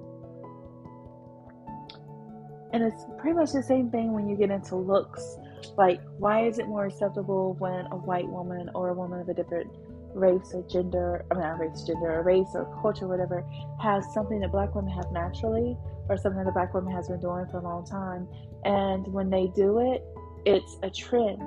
And 2.72 2.84
it's 2.84 3.04
pretty 3.18 3.36
much 3.36 3.50
the 3.50 3.64
same 3.64 3.90
thing 3.90 4.12
when 4.12 4.28
you 4.28 4.36
get 4.36 4.50
into 4.50 4.76
looks. 4.76 5.36
Like, 5.76 6.00
why 6.18 6.46
is 6.46 6.60
it 6.60 6.68
more 6.68 6.86
acceptable 6.86 7.56
when 7.58 7.86
a 7.86 7.96
white 7.96 8.28
woman 8.28 8.70
or 8.76 8.90
a 8.90 8.94
woman 8.94 9.18
of 9.18 9.28
a 9.28 9.34
different 9.34 9.68
race 10.14 10.52
or 10.54 10.62
gender, 10.70 11.24
I 11.32 11.34
mean, 11.34 11.42
not 11.42 11.58
race, 11.58 11.82
gender, 11.82 12.20
or 12.20 12.22
race 12.22 12.46
or 12.54 12.64
culture, 12.80 13.08
whatever, 13.08 13.44
has 13.82 14.04
something 14.14 14.38
that 14.38 14.52
black 14.52 14.76
women 14.76 14.92
have 14.92 15.10
naturally 15.10 15.76
or 16.08 16.16
something 16.16 16.44
that 16.44 16.54
black 16.54 16.72
women 16.74 16.92
has 16.94 17.08
been 17.08 17.20
doing 17.20 17.44
for 17.50 17.58
a 17.58 17.62
long 17.62 17.84
time. 17.84 18.28
And 18.64 19.04
when 19.12 19.30
they 19.30 19.48
do 19.48 19.80
it, 19.80 20.04
it's 20.46 20.76
a 20.84 20.90
trend. 20.90 21.40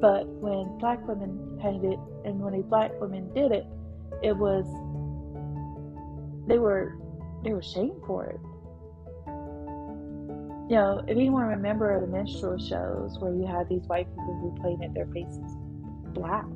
But 0.00 0.28
when 0.28 0.78
black 0.78 1.06
women 1.08 1.58
had 1.60 1.82
it 1.82 1.98
and 2.24 2.38
when 2.38 2.54
a 2.54 2.62
black 2.62 2.92
woman 3.00 3.34
did 3.34 3.50
it, 3.50 3.66
it 4.22 4.36
was 4.36 4.64
they 6.48 6.58
were 6.58 6.96
they 7.44 7.52
were 7.52 7.62
shamed 7.62 8.02
for 8.06 8.24
it. 8.26 8.40
You 10.68 10.76
know, 10.76 11.02
if 11.06 11.10
anyone 11.10 11.46
remember 11.46 12.00
the 12.00 12.06
minstrel 12.06 12.58
shows 12.58 13.18
where 13.20 13.32
you 13.32 13.46
had 13.46 13.68
these 13.68 13.86
white 13.86 14.08
people 14.08 14.38
who 14.40 14.62
painted 14.62 14.94
their 14.94 15.06
faces 15.06 15.56
black, 16.12 16.46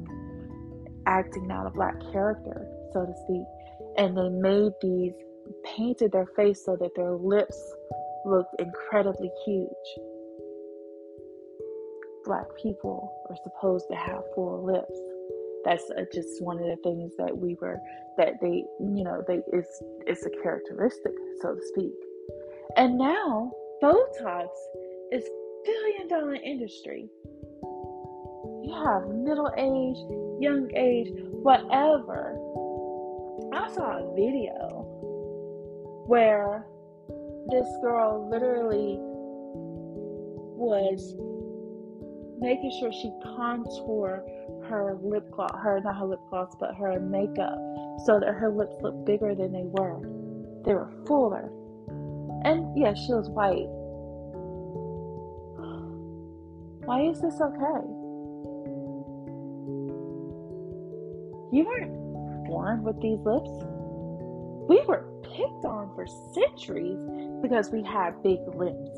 acting 1.06 1.50
out 1.50 1.66
a 1.66 1.70
black 1.70 1.94
character, 2.10 2.66
so 2.92 3.06
to 3.06 3.14
speak, 3.24 3.44
and 3.96 4.16
they 4.16 4.28
made 4.28 4.72
these 4.82 5.12
painted 5.64 6.12
their 6.12 6.26
face 6.36 6.64
so 6.64 6.76
that 6.76 6.94
their 6.94 7.12
lips 7.12 7.56
looked 8.24 8.54
incredibly 8.60 9.30
huge. 9.44 9.68
Black 12.24 12.46
people 12.62 13.12
are 13.28 13.36
supposed 13.42 13.86
to 13.88 13.96
have 13.96 14.22
full 14.34 14.64
lips 14.64 14.98
that's 15.64 15.90
uh, 15.90 16.04
just 16.12 16.42
one 16.42 16.58
of 16.58 16.64
the 16.66 16.76
things 16.82 17.12
that 17.18 17.36
we 17.36 17.56
were 17.60 17.78
that 18.18 18.34
they 18.40 18.64
you 18.80 19.04
know 19.04 19.22
they 19.26 19.40
it's 19.52 19.82
it's 20.06 20.26
a 20.26 20.30
characteristic 20.42 21.12
so 21.40 21.54
to 21.54 21.60
speak. 21.72 21.92
And 22.76 22.98
now 22.98 23.52
botox 23.82 24.48
is 25.12 25.24
billion 25.64 26.08
dollar 26.08 26.34
industry. 26.34 27.08
You 28.64 28.74
have 28.84 29.08
middle 29.08 29.52
age 29.56 29.98
young 30.42 30.70
age 30.74 31.08
whatever. 31.30 32.38
I 33.54 33.68
saw 33.74 33.98
a 33.98 34.14
video 34.14 34.86
where 36.06 36.66
this 37.50 37.66
girl 37.82 38.28
literally 38.30 38.98
was 40.56 41.14
making 42.40 42.72
sure 42.80 42.92
she 42.92 43.12
contour 43.36 44.24
her 44.72 44.98
lip 45.02 45.30
gloss, 45.30 45.50
her 45.62 45.80
not 45.80 45.98
her 45.98 46.06
lip 46.06 46.20
gloss, 46.30 46.54
but 46.58 46.74
her 46.74 46.98
makeup, 46.98 47.58
so 48.06 48.18
that 48.18 48.32
her 48.34 48.50
lips 48.50 48.74
looked 48.82 49.04
bigger 49.04 49.34
than 49.34 49.52
they 49.52 49.64
were. 49.64 50.00
They 50.64 50.74
were 50.74 50.90
fuller. 51.06 51.50
And 52.44 52.76
yeah, 52.76 52.94
she 52.94 53.12
was 53.12 53.28
white. 53.28 53.68
Why 56.86 57.02
is 57.02 57.20
this 57.20 57.40
okay? 57.40 57.86
You 61.52 61.66
weren't 61.66 62.46
born 62.46 62.82
with 62.82 63.00
these 63.02 63.20
lips. 63.20 63.50
We 64.68 64.80
were 64.86 65.04
picked 65.22 65.64
on 65.66 65.94
for 65.94 66.06
centuries 66.32 66.98
because 67.42 67.70
we 67.70 67.82
had 67.82 68.22
big 68.22 68.40
lips. 68.54 68.90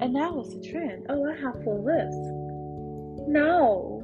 And 0.00 0.12
now 0.12 0.40
it's 0.40 0.54
a 0.54 0.60
trend. 0.70 1.06
Oh, 1.08 1.24
I 1.24 1.36
have 1.40 1.62
full 1.62 1.84
lips. 1.84 2.16
No, 3.28 3.95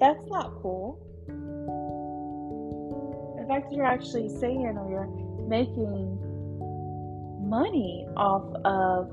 that's 0.00 0.26
not 0.28 0.54
cool. 0.62 1.02
In 3.38 3.46
fact, 3.48 3.72
you're 3.72 3.86
actually 3.86 4.28
saying 4.28 4.76
or 4.76 4.90
you're 4.90 5.06
making 5.48 6.18
money 7.48 8.06
off 8.16 8.42
of 8.64 9.10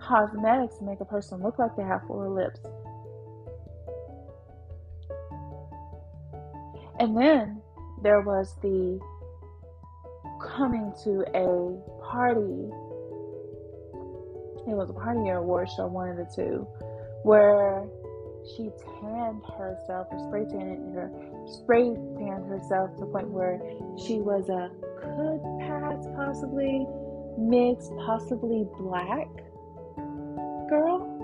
cosmetics 0.00 0.78
to 0.78 0.84
make 0.84 1.00
a 1.00 1.04
person 1.04 1.42
look 1.42 1.58
like 1.58 1.76
they 1.76 1.82
have 1.82 2.02
fuller 2.06 2.30
lips. 2.30 2.60
And 6.98 7.16
then 7.16 7.60
there 8.02 8.20
was 8.20 8.54
the 8.62 9.00
coming 10.40 10.92
to 11.04 11.24
a 11.34 12.02
party. 12.04 12.70
It 14.68 14.76
was 14.76 14.90
a 14.90 14.92
party 14.92 15.28
or 15.30 15.38
award 15.38 15.68
show, 15.76 15.86
one 15.86 16.10
of 16.10 16.16
the 16.16 16.28
two, 16.34 16.66
where 17.24 17.84
she 18.56 18.70
tanned 19.00 19.42
herself 19.58 20.06
or 20.10 20.18
spray 20.28 20.44
tanned 20.44 20.94
her 20.94 21.10
spray 21.46 21.94
tanned 22.18 22.48
herself 22.48 22.94
to 22.94 23.00
the 23.00 23.06
point 23.06 23.28
where 23.28 23.60
she 23.96 24.20
was 24.20 24.48
a 24.48 24.70
could 25.00 25.40
pass 25.60 26.06
possibly 26.14 26.86
mixed, 27.38 27.90
possibly 28.06 28.66
black 28.78 29.28
girl. 30.68 31.16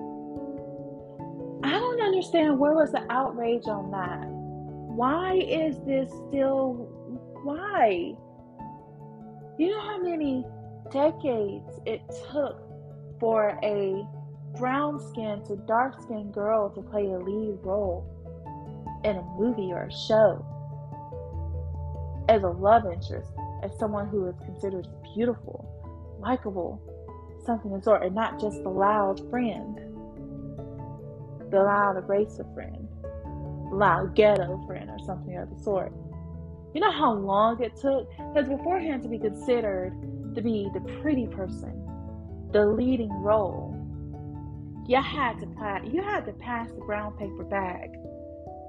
I 1.63 1.71
don't 1.71 2.01
understand 2.01 2.59
where 2.59 2.75
was 2.75 2.93
the 2.93 3.05
outrage 3.11 3.67
on 3.67 3.91
that. 3.91 4.27
Why 4.29 5.35
is 5.35 5.79
this 5.81 6.11
still 6.29 6.89
why? 7.43 8.17
You 9.59 9.71
know 9.71 9.81
how 9.81 9.99
many 10.03 10.45
decades 10.91 11.81
it 11.87 12.03
took 12.31 12.63
for 13.19 13.59
a 13.63 14.07
brown 14.59 15.01
skinned 15.01 15.45
to 15.47 15.57
dark 15.57 16.01
skinned 16.03 16.33
girl 16.33 16.71
to 16.71 16.83
play 16.83 17.07
a 17.07 17.19
lead 17.19 17.59
role 17.63 18.07
in 19.05 19.17
a 19.17 19.23
movie 19.39 19.73
or 19.73 19.85
a 19.85 19.93
show 19.93 20.45
as 22.29 22.43
a 22.43 22.49
love 22.49 22.85
interest, 22.87 23.31
as 23.63 23.71
someone 23.79 24.09
who 24.09 24.27
is 24.27 24.35
considered 24.45 24.89
beautiful, 25.15 25.65
likable, 26.19 26.81
something 27.45 27.73
of 27.73 27.81
the 27.81 27.85
sort, 27.85 28.03
and 28.03 28.15
not 28.15 28.41
just 28.41 28.63
the 28.63 28.69
loud 28.69 29.21
friend, 29.31 29.77
the 31.51 31.63
loud 31.63 31.97
abrasive 31.97 32.53
friend, 32.53 32.89
loud 33.71 34.15
ghetto 34.17 34.61
friend, 34.67 34.91
or 34.91 34.99
something 35.05 35.37
of 35.37 35.49
the 35.57 35.63
sort. 35.63 35.93
You 36.75 36.81
know 36.81 36.91
how 36.91 37.13
long 37.15 37.63
it 37.63 37.77
took? 37.77 38.11
Because 38.35 38.49
beforehand, 38.49 39.03
to 39.05 39.09
be 39.09 39.19
considered 39.19 39.95
to 40.35 40.43
be 40.43 40.69
the 40.75 40.81
pretty 41.01 41.27
person, 41.29 41.73
the 42.53 42.67
leading 42.67 43.13
role, 43.23 43.66
you 44.89 45.03
had 45.03 45.39
to 45.41 45.47
pass, 45.59 45.83
you 45.85 46.03
had 46.03 46.25
to 46.27 46.33
pass 46.33 46.69
the 46.71 46.81
brown 46.85 47.17
paper 47.17 47.45
bag 47.45 47.97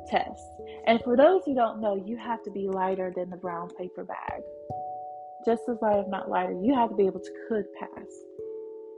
test. 0.10 0.50
And 0.88 1.00
for 1.04 1.16
those 1.16 1.44
who 1.46 1.54
don't 1.54 1.82
know, 1.82 2.02
you 2.06 2.18
have 2.18 2.44
to 2.44 2.52
be 2.52 2.68
lighter 2.68 3.12
than 3.16 3.30
the 3.30 3.38
brown 3.38 3.70
paper 3.78 4.04
bag. 4.04 4.42
Just 5.46 5.62
as 5.70 5.78
light, 5.82 6.00
if 6.00 6.08
not 6.08 6.30
lighter, 6.30 6.60
you 6.64 6.74
have 6.74 6.90
to 6.90 6.96
be 6.96 7.06
able 7.06 7.20
to 7.20 7.32
could 7.48 7.66
pass. 7.80 8.12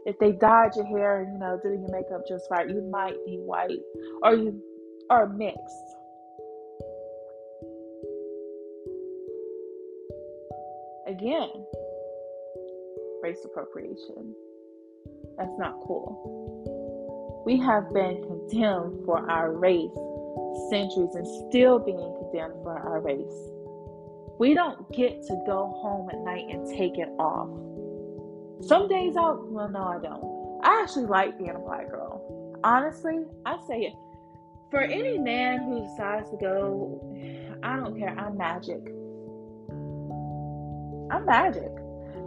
If 0.06 0.18
they 0.20 0.32
dyed 0.32 0.72
your 0.76 0.86
hair 0.86 1.22
and 1.22 1.34
you 1.34 1.40
know 1.40 1.60
did 1.62 1.80
your 1.80 1.92
makeup 1.92 2.22
just 2.28 2.46
right, 2.50 2.70
you 2.70 2.82
might 2.90 3.16
be 3.26 3.38
white 3.38 3.80
or 4.24 4.36
you 4.36 4.62
are 5.10 5.28
mixed. 5.28 5.60
Again, 11.08 11.50
race 13.22 13.40
appropriation. 13.44 14.34
That's 15.38 15.58
not 15.58 15.74
cool. 15.86 16.59
We 17.50 17.58
have 17.62 17.92
been 17.92 18.22
condemned 18.22 19.06
for 19.06 19.28
our 19.28 19.52
race 19.52 19.90
centuries 20.70 21.16
and 21.16 21.26
still 21.50 21.80
being 21.80 21.98
condemned 21.98 22.62
for 22.62 22.78
our 22.78 23.00
race. 23.02 23.50
We 24.38 24.54
don't 24.54 24.88
get 24.92 25.24
to 25.24 25.44
go 25.48 25.74
home 25.82 26.12
at 26.12 26.20
night 26.20 26.46
and 26.48 26.70
take 26.70 27.00
it 27.00 27.10
off. 27.18 27.50
Some 28.68 28.88
days 28.88 29.18
I, 29.18 29.32
well, 29.32 29.68
no, 29.68 29.82
I 29.82 29.98
don't. 30.00 30.62
I 30.64 30.84
actually 30.84 31.08
like 31.08 31.40
being 31.40 31.50
a 31.50 31.58
black 31.58 31.90
girl. 31.90 32.54
Honestly, 32.64 33.26
I 33.48 33.58
say 33.68 33.80
it. 33.82 33.94
For 34.70 34.82
any 34.82 35.18
man 35.18 35.64
who 35.64 35.88
decides 35.88 36.30
to 36.30 36.38
go, 36.38 37.02
I 37.64 37.78
don't 37.78 37.98
care. 37.98 38.16
I'm 38.16 38.38
magic. 38.38 38.92
I'm 41.12 41.26
magic. 41.26 41.72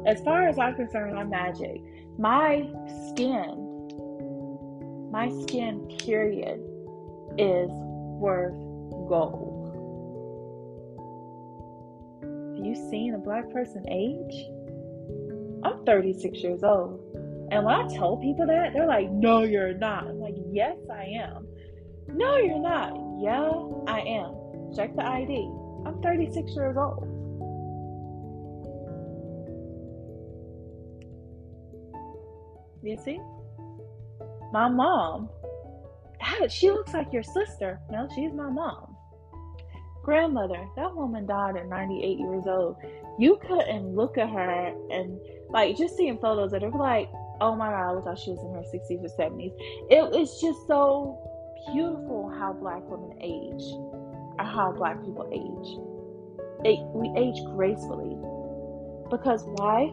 As 0.04 0.20
far 0.22 0.48
as 0.48 0.58
I'm 0.58 0.74
concerned, 0.74 1.16
I'm 1.16 1.30
magic. 1.30 1.80
My 2.18 2.68
skin 3.12 3.71
my 5.12 5.28
skin, 5.42 5.86
period, 5.98 6.58
is 7.36 7.68
worth 7.70 8.58
gold. 9.10 9.68
Have 12.56 12.64
you 12.64 12.74
seen 12.90 13.14
a 13.14 13.18
black 13.18 13.50
person 13.52 13.86
age? 13.90 14.46
I'm 15.64 15.84
36 15.84 16.38
years 16.38 16.62
old. 16.62 16.98
And 17.52 17.62
when 17.66 17.74
I 17.74 17.86
tell 17.88 18.16
people 18.16 18.46
that, 18.46 18.72
they're 18.72 18.86
like, 18.86 19.10
no, 19.10 19.42
you're 19.42 19.74
not. 19.74 20.06
I'm 20.06 20.18
like, 20.18 20.36
yes, 20.50 20.78
I 20.90 21.04
am. 21.04 21.46
No, 22.08 22.38
you're 22.38 22.58
not. 22.58 22.96
Yeah, 23.20 23.52
I 23.86 24.00
am. 24.00 24.74
Check 24.74 24.96
the 24.96 25.04
ID. 25.04 25.46
I'm 25.84 26.00
36 26.02 26.50
years 26.52 26.76
old. 26.78 27.06
You 32.82 32.96
see? 33.04 33.20
My 34.52 34.68
mom. 34.68 35.28
She 36.48 36.70
looks 36.70 36.92
like 36.92 37.12
your 37.12 37.22
sister. 37.22 37.80
No, 37.90 38.08
she's 38.14 38.32
my 38.32 38.48
mom. 38.48 38.96
Grandmother, 40.02 40.66
that 40.76 40.94
woman 40.94 41.26
died 41.26 41.56
at 41.56 41.68
98 41.68 42.18
years 42.18 42.44
old. 42.46 42.76
You 43.18 43.38
couldn't 43.46 43.94
look 43.94 44.18
at 44.18 44.28
her 44.28 44.74
and, 44.90 45.20
like, 45.50 45.76
just 45.76 45.96
seeing 45.96 46.18
photos 46.18 46.52
of 46.52 46.62
her, 46.62 46.70
like, 46.70 47.08
oh 47.40 47.54
my 47.54 47.70
God, 47.70 47.98
I 47.98 48.00
thought 48.02 48.18
she 48.18 48.30
was 48.30 48.40
in 48.40 48.52
her 48.54 48.62
60s 48.62 49.04
or 49.04 49.30
70s. 49.30 49.52
It 49.90 50.10
was 50.10 50.40
just 50.40 50.66
so 50.66 51.18
beautiful 51.72 52.34
how 52.38 52.52
black 52.52 52.82
women 52.86 53.16
age, 53.20 53.62
or 54.38 54.44
how 54.44 54.72
black 54.72 55.00
people 55.04 55.28
age. 55.30 55.78
It, 56.64 56.80
we 56.94 57.12
age 57.16 57.38
gracefully. 57.54 58.16
Because 59.10 59.44
why? 59.44 59.92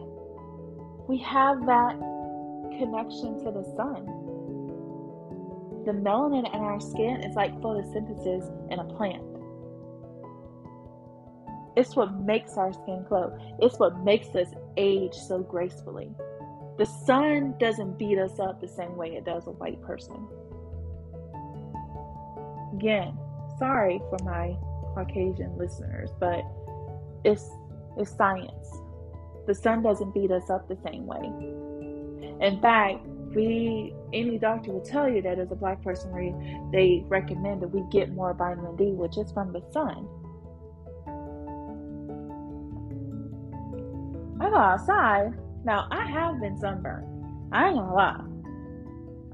We 1.06 1.18
have 1.18 1.66
that 1.66 1.98
connection 2.78 3.38
to 3.44 3.50
the 3.50 3.64
sun 3.76 4.19
the 5.90 5.96
melanin 5.96 6.46
in 6.54 6.60
our 6.60 6.80
skin 6.80 7.20
is 7.24 7.34
like 7.34 7.52
photosynthesis 7.60 8.46
in 8.70 8.78
a 8.78 8.84
plant. 8.84 9.24
It's 11.76 11.96
what 11.96 12.14
makes 12.14 12.56
our 12.56 12.72
skin 12.72 13.04
glow. 13.08 13.36
It's 13.60 13.76
what 13.80 13.98
makes 14.04 14.28
us 14.36 14.46
age 14.76 15.14
so 15.14 15.40
gracefully. 15.40 16.12
The 16.78 16.86
sun 16.86 17.56
doesn't 17.58 17.98
beat 17.98 18.18
us 18.18 18.38
up 18.38 18.60
the 18.60 18.68
same 18.68 18.96
way 18.96 19.16
it 19.16 19.24
does 19.24 19.48
a 19.48 19.50
white 19.50 19.82
person. 19.82 20.28
Again, 22.74 23.18
sorry 23.58 24.00
for 24.10 24.18
my 24.22 24.56
Caucasian 24.94 25.58
listeners, 25.58 26.10
but 26.20 26.44
it's 27.24 27.48
it's 27.96 28.14
science. 28.16 28.68
The 29.48 29.54
sun 29.56 29.82
doesn't 29.82 30.14
beat 30.14 30.30
us 30.30 30.50
up 30.50 30.68
the 30.68 30.78
same 30.86 31.06
way. 31.06 31.24
In 32.46 32.60
fact, 32.60 33.04
we 33.34 33.92
any 34.12 34.38
doctor 34.38 34.72
will 34.72 34.80
tell 34.80 35.08
you 35.08 35.22
that 35.22 35.38
as 35.38 35.50
a 35.52 35.54
black 35.54 35.82
person 35.82 36.10
they 36.72 37.04
recommend 37.08 37.62
that 37.62 37.68
we 37.68 37.82
get 37.90 38.12
more 38.12 38.34
vitamin 38.34 38.76
D, 38.76 38.92
which 38.92 39.16
is 39.18 39.30
from 39.32 39.52
the 39.52 39.62
sun. 39.72 40.08
I 44.40 44.48
go 44.48 44.56
outside. 44.56 45.34
Now 45.64 45.86
I 45.90 46.04
have 46.10 46.40
been 46.40 46.58
sunburned. 46.58 47.06
I 47.52 47.68
ain't 47.68 47.76
gonna 47.76 47.94
lie. 47.94 48.24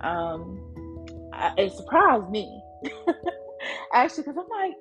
Um, 0.01 1.31
I, 1.33 1.53
it 1.59 1.73
surprised 1.73 2.31
me 2.31 2.61
actually 3.93 4.25
because 4.25 4.37
I'm 4.37 4.49
like, 4.49 4.75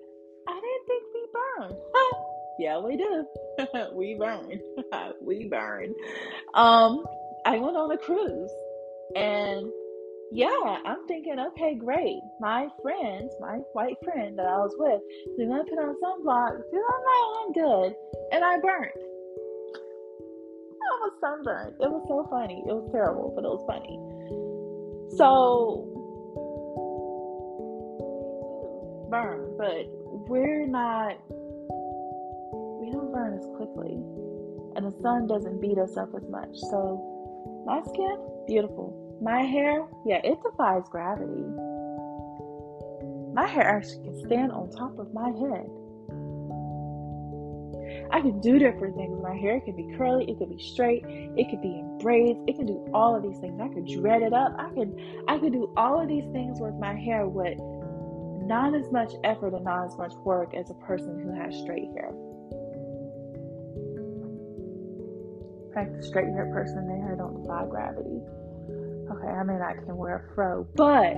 I 0.48 0.54
didn't 0.54 0.86
think 0.88 1.04
we 1.14 1.28
burned. 1.34 1.76
yeah, 2.60 2.80
we 2.80 2.98
do. 2.98 3.26
we 3.94 4.16
burn. 4.16 4.60
we 5.22 5.48
burn. 5.48 5.94
Um, 6.54 7.06
I 7.46 7.58
went 7.58 7.78
on 7.78 7.92
a 7.92 7.98
cruise 7.98 8.52
and 9.16 9.72
yeah, 10.32 10.80
I'm 10.86 11.08
thinking, 11.08 11.40
okay, 11.40 11.76
great. 11.76 12.20
My 12.40 12.68
friends, 12.82 13.32
my 13.40 13.60
white 13.74 13.98
friend 14.04 14.38
that 14.38 14.48
I 14.48 14.58
was 14.58 14.74
with, 14.78 15.02
they're 15.38 15.48
gonna 15.48 15.64
put 15.64 15.78
on 15.78 15.96
sunblock. 16.02 16.58
Dude, 16.72 16.82
I'm 16.82 17.04
like, 17.06 17.28
I'm 17.40 17.52
good. 17.54 17.96
And 18.32 18.44
I 18.44 18.60
burnt. 18.60 18.92
I 20.86 20.98
was 21.02 21.14
sunburned. 21.22 21.76
It 21.80 21.90
was 21.92 22.06
so 22.08 22.28
funny. 22.30 22.64
It 22.68 22.74
was 22.74 22.90
terrible, 22.92 23.34
but 23.36 23.46
it 23.46 23.50
was 23.50 23.64
funny. 23.68 24.00
So 25.18 25.92
burn, 29.10 29.56
but 29.58 29.86
we're 30.28 30.66
not 30.68 31.18
we 32.82 32.92
don't 32.92 33.12
burn 33.12 33.38
as 33.38 33.46
quickly. 33.58 34.02
And 34.76 34.86
the 34.86 34.96
sun 35.02 35.28
doesn't 35.28 35.62
beat 35.62 35.78
us 35.78 35.98
up 35.98 36.10
as 36.16 36.28
much. 36.30 36.50
So 36.70 37.64
my 37.66 37.82
skin, 37.82 38.18
beautiful 38.48 39.05
my 39.22 39.42
hair, 39.42 39.86
yeah, 40.06 40.22
it 40.24 40.42
defies 40.44 40.84
gravity. 40.90 41.44
My 43.34 43.48
hair 43.48 43.64
actually 43.64 44.04
can 44.04 44.26
stand 44.26 44.52
on 44.52 44.70
top 44.72 44.98
of 44.98 45.14
my 45.14 45.30
head. 45.30 45.70
I 48.12 48.22
can 48.22 48.40
do 48.40 48.60
different 48.60 48.96
things 48.96 49.12
with 49.12 49.24
my 49.24 49.36
hair. 49.36 49.58
It 49.58 49.66
can 49.66 49.76
be 49.76 49.96
curly, 49.98 50.30
it 50.30 50.38
could 50.38 50.50
be 50.50 50.64
straight, 50.64 51.04
it 51.06 51.50
could 51.50 51.62
be 51.62 51.80
in 51.80 51.98
braids, 52.00 52.40
it 52.48 52.56
can 52.56 52.66
do 52.66 52.88
all 52.94 53.16
of 53.16 53.24
these 53.24 53.38
things. 53.40 53.60
I 53.60 53.68
could 53.68 53.88
dread 53.88 54.22
it 54.22 54.34
up. 54.34 54.56
I 54.58 54.70
could 54.70 54.96
I 55.28 55.38
could 55.38 55.54
do 55.54 55.74
all 55.76 56.00
of 56.00 56.08
these 56.08 56.28
things 56.32 56.60
with 56.60 56.76
my 56.76 56.94
hair 56.94 57.28
with 57.28 57.58
not 58.46 58.76
as 58.76 58.92
much 58.92 59.12
effort 59.24 59.54
and 59.54 59.66
not 59.66 59.88
as 59.88 59.98
much 59.98 60.14
work 60.24 60.54
as 60.54 60.70
a 60.70 60.76
person 60.76 61.20
who 61.20 61.34
has 61.34 61.56
straight 61.60 61.90
hair. 61.96 62.12
In 65.66 65.72
fact, 65.74 65.98
the 65.98 66.04
straight 66.04 66.28
hair 66.28 66.50
person, 66.54 66.88
their 66.88 67.02
hair 67.02 67.16
don't 67.18 67.42
defy 67.42 67.66
gravity. 67.66 68.22
Okay, 69.26 69.34
I 69.34 69.44
mean 69.44 69.62
I 69.62 69.74
can 69.74 69.98
wear 69.98 70.28
a 70.30 70.36
fro, 70.36 70.68
but 70.76 71.16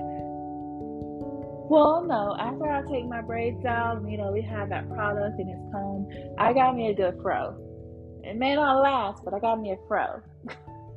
well, 1.70 2.02
no. 2.02 2.34
After 2.38 2.64
I 2.64 2.80
take 2.90 3.06
my 3.06 3.20
braids 3.20 3.62
out, 3.66 4.02
you 4.08 4.16
know, 4.16 4.32
we 4.32 4.40
have 4.40 4.70
that 4.70 4.88
product 4.88 5.38
and 5.38 5.50
it's 5.50 5.72
comb. 5.72 6.08
I 6.38 6.54
got 6.54 6.74
me 6.74 6.88
a 6.88 6.94
good 6.94 7.18
fro. 7.20 7.54
It 8.24 8.36
may 8.36 8.54
not 8.54 8.82
last, 8.82 9.22
but 9.22 9.34
I 9.34 9.38
got 9.38 9.60
me 9.60 9.72
a 9.72 9.76
fro. 9.86 10.22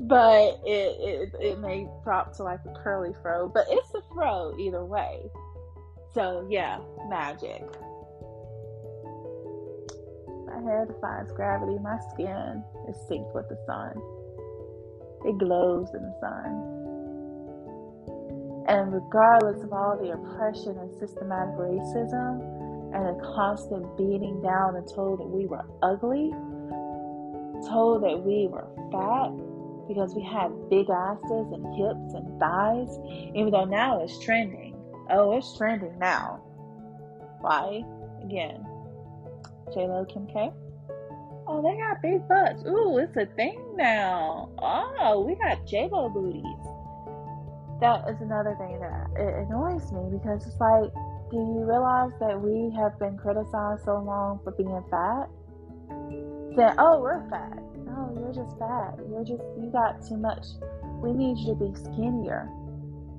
but 0.00 0.60
it, 0.64 0.96
it 0.98 1.34
it 1.38 1.58
may 1.60 1.86
drop 2.04 2.34
to 2.36 2.42
like 2.42 2.60
a 2.66 2.72
curly 2.82 3.12
fro, 3.20 3.48
but 3.48 3.66
it's 3.68 3.94
a 3.94 4.00
fro 4.14 4.56
either 4.58 4.84
way. 4.84 5.20
So 6.14 6.46
yeah, 6.48 6.78
magic. 7.10 7.62
My 10.46 10.62
hair 10.62 10.86
defies 10.86 11.30
gravity. 11.32 11.76
My 11.82 11.98
skin 12.14 12.64
is 12.88 12.96
synced 13.10 13.34
with 13.34 13.48
the 13.50 13.58
sun. 13.66 14.00
It 15.26 15.38
glows 15.38 15.92
in 15.92 16.02
the 16.02 16.14
sun. 16.20 16.76
And 18.68 18.92
regardless 18.92 19.62
of 19.62 19.72
all 19.72 19.96
the 19.96 20.12
oppression 20.12 20.78
and 20.78 20.90
systematic 20.98 21.54
racism 21.54 22.42
and 22.94 23.06
the 23.06 23.32
constant 23.34 23.96
beating 23.96 24.40
down 24.42 24.76
and 24.76 24.86
told 24.88 25.20
that 25.20 25.28
we 25.28 25.46
were 25.46 25.64
ugly, 25.82 26.30
told 27.68 28.02
that 28.02 28.22
we 28.22 28.48
were 28.48 28.66
fat 28.90 29.30
because 29.88 30.14
we 30.14 30.22
had 30.22 30.50
big 30.68 30.90
asses 30.90 31.52
and 31.52 31.64
hips 31.74 32.14
and 32.14 32.40
thighs, 32.40 32.98
even 33.34 33.50
though 33.50 33.64
now 33.64 34.02
it's 34.02 34.18
trending. 34.18 34.74
Oh, 35.10 35.36
it's 35.36 35.56
trending 35.56 35.96
now. 35.98 36.40
Why? 37.40 37.84
Again, 38.24 38.66
J 39.72 39.86
Lo 39.86 40.04
Kim 40.04 40.26
K. 40.26 40.50
Oh, 41.48 41.62
they 41.62 41.76
got 41.78 42.02
big 42.02 42.26
butts. 42.28 42.64
Ooh, 42.66 42.98
it's 42.98 43.16
a 43.16 43.26
thing 43.36 43.62
now. 43.76 44.50
Oh, 44.58 45.24
we 45.26 45.36
got 45.36 45.64
J-Lo 45.64 46.08
booties. 46.08 46.42
That 47.80 48.08
is 48.08 48.20
another 48.20 48.56
thing 48.58 48.80
that 48.80 49.10
it 49.14 49.46
annoys 49.46 49.92
me 49.92 50.18
because 50.18 50.46
it's 50.46 50.58
like, 50.58 50.90
do 51.30 51.36
you 51.36 51.62
realize 51.62 52.10
that 52.20 52.40
we 52.40 52.74
have 52.74 52.98
been 52.98 53.16
criticized 53.16 53.84
so 53.84 53.98
long 54.00 54.40
for 54.42 54.52
being 54.52 54.82
fat? 54.90 55.28
Saying, 56.56 56.74
oh, 56.78 57.00
we're 57.00 57.28
fat. 57.30 57.62
No, 57.84 58.10
you're 58.18 58.34
just 58.34 58.58
fat. 58.58 58.98
You're 59.10 59.24
just, 59.24 59.42
you 59.60 59.70
got 59.70 60.02
too 60.02 60.16
much. 60.16 60.46
We 61.02 61.12
need 61.12 61.38
you 61.38 61.54
to 61.54 61.54
be 61.54 61.74
skinnier. 61.74 62.48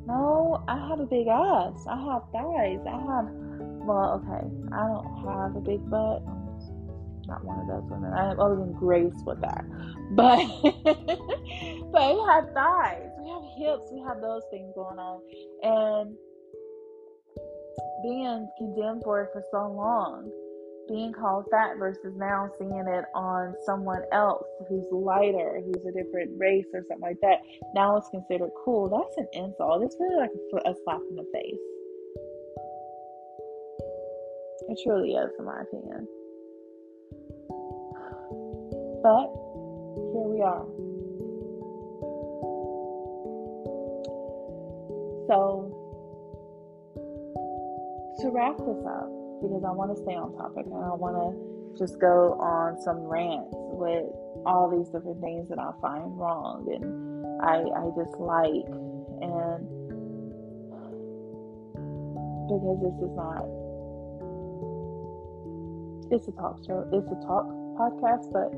No, 0.07 0.63
I 0.67 0.75
have 0.89 0.99
a 0.99 1.05
big 1.05 1.27
ass. 1.27 1.85
I 1.87 1.95
have 1.95 2.23
thighs. 2.31 2.83
I 2.87 2.97
have, 3.07 3.27
well, 3.87 4.19
okay, 4.19 4.47
I 4.73 4.87
don't 4.87 5.07
have 5.23 5.55
a 5.55 5.61
big 5.61 5.87
butt 5.89 6.23
not 7.27 7.43
one 7.43 7.59
of 7.59 7.67
those 7.67 7.89
women. 7.89 8.13
I, 8.13 8.31
I 8.31 8.33
was 8.35 8.59
in 8.59 8.73
grace 8.73 9.13
with 9.25 9.41
that. 9.41 9.65
But 10.11 10.37
but 11.91 12.15
we 12.15 12.21
have 12.31 12.53
thighs, 12.53 13.11
we 13.19 13.29
have 13.29 13.43
hips, 13.57 13.91
we 13.91 14.01
have 14.07 14.21
those 14.21 14.43
things 14.51 14.71
going 14.75 14.97
on. 14.97 15.21
And 15.63 16.15
being 18.03 18.49
condemned 18.57 19.03
for 19.03 19.23
it 19.23 19.29
for 19.33 19.43
so 19.51 19.71
long, 19.71 20.31
being 20.87 21.11
called 21.11 21.45
fat 21.51 21.77
versus 21.77 22.15
now 22.15 22.49
seeing 22.57 22.85
it 22.87 23.05
on 23.13 23.53
someone 23.65 24.03
else 24.11 24.47
who's 24.69 24.85
lighter, 24.91 25.61
who's 25.65 25.85
a 25.85 25.91
different 25.91 26.31
race 26.37 26.65
or 26.73 26.81
something 26.87 27.01
like 27.01 27.19
that, 27.21 27.39
now 27.75 27.97
it's 27.97 28.09
considered 28.09 28.51
cool. 28.63 28.87
That's 28.87 29.17
an 29.17 29.27
insult. 29.33 29.83
It's 29.83 29.97
really 29.99 30.15
like 30.15 30.31
a, 30.31 30.71
a 30.71 30.73
slap 30.83 31.01
in 31.09 31.15
the 31.15 31.27
face. 31.33 31.59
It 34.69 34.79
truly 34.83 35.13
is, 35.13 35.31
in 35.39 35.45
my 35.45 35.61
opinion. 35.61 36.07
But 39.07 39.31
here 40.11 40.27
we 40.27 40.41
are. 40.41 40.67
So, 45.31 45.71
to 48.19 48.29
wrap 48.35 48.57
this 48.57 48.83
up, 48.83 49.07
because 49.39 49.63
I 49.63 49.71
want 49.71 49.95
to 49.95 50.03
stay 50.03 50.11
on 50.11 50.35
topic 50.35 50.65
and 50.65 50.83
I 50.83 50.91
want 50.91 51.15
to 51.15 51.79
just 51.79 52.01
go 52.01 52.33
on 52.33 52.81
some 52.81 52.99
rants 53.07 53.55
with 53.79 54.11
all 54.45 54.67
these 54.67 54.89
different 54.89 55.21
things 55.21 55.47
that 55.47 55.57
I 55.57 55.71
find 55.79 56.19
wrong 56.19 56.67
and 56.67 57.23
I, 57.39 57.63
I 57.63 57.87
dislike, 57.95 58.67
and 59.23 59.63
because 62.51 62.79
this 62.83 62.97
is 63.07 63.15
not, 63.15 63.47
it's 66.11 66.27
a 66.27 66.35
talk 66.35 66.59
show, 66.67 66.83
it's 66.91 67.07
a 67.07 67.19
talk 67.23 67.47
podcast, 67.79 68.33
but 68.35 68.51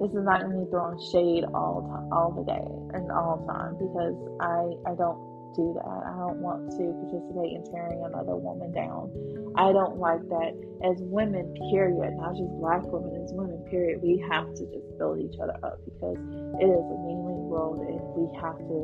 this 0.00 0.10
is 0.10 0.24
not 0.24 0.48
me 0.48 0.64
throwing 0.70 0.98
shade 1.12 1.44
all 1.52 1.84
time, 1.84 2.08
all 2.12 2.32
the 2.32 2.44
day 2.48 2.68
and 2.96 3.12
all 3.12 3.44
time 3.44 3.76
because 3.76 4.16
I 4.40 4.72
I 4.88 4.96
don't 4.96 5.30
do 5.54 5.74
that. 5.74 6.02
I 6.06 6.14
don't 6.16 6.40
want 6.40 6.70
to 6.78 6.84
participate 7.04 7.52
in 7.58 7.62
tearing 7.68 8.00
another 8.04 8.36
woman 8.36 8.72
down. 8.72 9.10
I 9.56 9.72
don't 9.72 9.98
like 9.98 10.22
that 10.30 10.54
as 10.86 10.96
women, 11.02 11.52
period, 11.70 12.16
not 12.16 12.32
just 12.38 12.50
black 12.62 12.82
women, 12.86 13.12
as 13.22 13.32
women, 13.34 13.58
period, 13.68 14.00
we 14.02 14.22
have 14.30 14.48
to 14.54 14.62
just 14.70 14.86
build 14.98 15.20
each 15.20 15.36
other 15.42 15.58
up 15.62 15.78
because 15.84 16.16
it 16.16 16.68
is 16.70 16.84
a 16.86 16.98
meanly 17.04 17.36
world 17.50 17.82
and 17.82 18.00
we 18.16 18.24
have 18.40 18.56
to, 18.56 18.78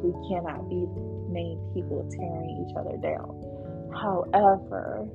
we 0.00 0.10
cannot 0.30 0.68
be 0.70 0.86
main 1.28 1.58
people 1.74 2.06
tearing 2.08 2.64
each 2.64 2.74
other 2.76 2.96
down. 3.02 3.28
However, 3.92 5.08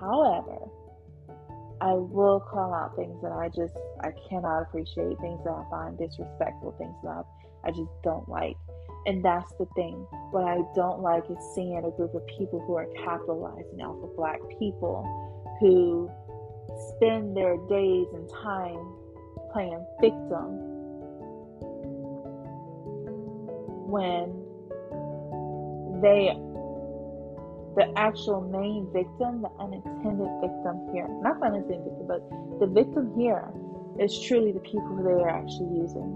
however, 0.00 0.65
I 1.80 1.92
will 1.92 2.40
call 2.40 2.72
out 2.72 2.96
things 2.96 3.20
that 3.22 3.32
I 3.32 3.48
just 3.48 3.76
I 4.00 4.10
cannot 4.28 4.62
appreciate, 4.62 5.18
things 5.20 5.40
that 5.44 5.50
I 5.50 5.64
find 5.70 5.98
disrespectful, 5.98 6.74
things 6.78 6.94
that 7.02 7.10
I, 7.10 7.68
I 7.68 7.70
just 7.70 7.90
don't 8.02 8.28
like. 8.28 8.56
And 9.06 9.24
that's 9.24 9.52
the 9.58 9.66
thing. 9.76 9.94
What 10.30 10.44
I 10.44 10.62
don't 10.74 11.00
like 11.00 11.24
is 11.30 11.38
seeing 11.54 11.78
a 11.78 11.90
group 11.96 12.14
of 12.14 12.26
people 12.38 12.64
who 12.66 12.74
are 12.76 12.86
capitalizing 13.04 13.80
off 13.80 14.02
of 14.02 14.16
black 14.16 14.40
people 14.58 15.04
who 15.60 16.10
spend 16.96 17.36
their 17.36 17.56
days 17.68 18.06
and 18.12 18.28
time 18.42 18.80
playing 19.52 19.84
victim 20.00 20.58
when 23.88 24.42
they 26.02 26.36
the 27.76 27.92
actual 27.96 28.40
main 28.40 28.88
victim, 28.92 29.42
the 29.42 29.52
unintended 29.60 30.32
victim 30.40 30.88
here, 30.92 31.06
not 31.20 31.38
the 31.40 31.46
unintended 31.46 31.84
victim, 31.84 32.06
but 32.08 32.24
the 32.58 32.66
victim 32.66 33.12
here 33.16 33.52
is 34.00 34.18
truly 34.20 34.50
the 34.50 34.60
people 34.60 34.88
who 34.96 35.04
they 35.04 35.22
are 35.22 35.28
actually 35.28 35.76
using. 35.76 36.08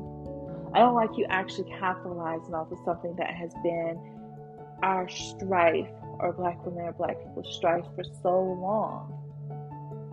I 0.73 0.79
don't 0.79 0.95
like 0.95 1.11
you 1.17 1.27
actually 1.29 1.71
capitalizing 1.79 2.55
off 2.55 2.73
of 2.73 2.79
something 2.85 3.15
that 3.17 3.35
has 3.35 3.53
been 3.63 4.01
our 4.83 5.09
strife 5.09 5.91
or 6.21 6.33
black 6.33 6.65
women 6.65 6.87
or 6.87 6.93
black 6.93 7.19
people's 7.21 7.55
strife 7.57 7.85
for 7.95 8.05
so 8.23 8.41
long 8.41 9.13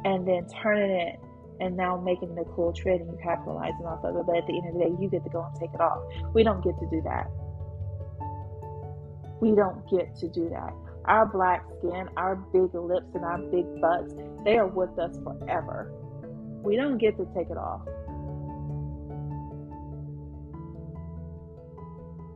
and 0.03 0.27
then 0.27 0.47
turning 0.61 0.91
it 0.91 1.19
and 1.59 1.77
now 1.77 1.97
making 1.97 2.37
a 2.37 2.45
cool 2.55 2.73
trend 2.73 3.01
and 3.01 3.11
you 3.11 3.17
capitalizing 3.23 3.85
off 3.85 4.03
of 4.03 4.15
it. 4.15 4.25
But 4.25 4.37
at 4.37 4.47
the 4.47 4.57
end 4.57 4.67
of 4.67 4.73
the 4.73 4.79
day, 4.79 4.91
you 5.01 5.09
get 5.09 5.23
to 5.23 5.29
go 5.29 5.43
and 5.43 5.55
take 5.59 5.73
it 5.73 5.81
off. 5.81 6.03
We 6.33 6.43
don't 6.43 6.63
get 6.63 6.77
to 6.79 6.87
do 6.89 7.01
that. 7.03 7.29
We 9.39 9.55
don't 9.55 9.87
get 9.89 10.15
to 10.17 10.27
do 10.27 10.49
that. 10.49 10.73
Our 11.07 11.25
black 11.25 11.63
skin, 11.79 12.09
our 12.17 12.35
big 12.35 12.73
lips, 12.73 13.07
and 13.13 13.23
our 13.23 13.37
big 13.37 13.81
butts, 13.81 14.13
they 14.43 14.57
are 14.57 14.67
with 14.67 14.97
us 14.99 15.17
forever. 15.23 15.91
We 16.63 16.75
don't 16.75 16.97
get 16.97 17.17
to 17.17 17.27
take 17.33 17.49
it 17.49 17.57
off. 17.57 17.81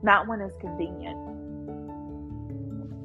not 0.03 0.27
when 0.27 0.41
it's 0.41 0.55
convenient. 0.59 1.17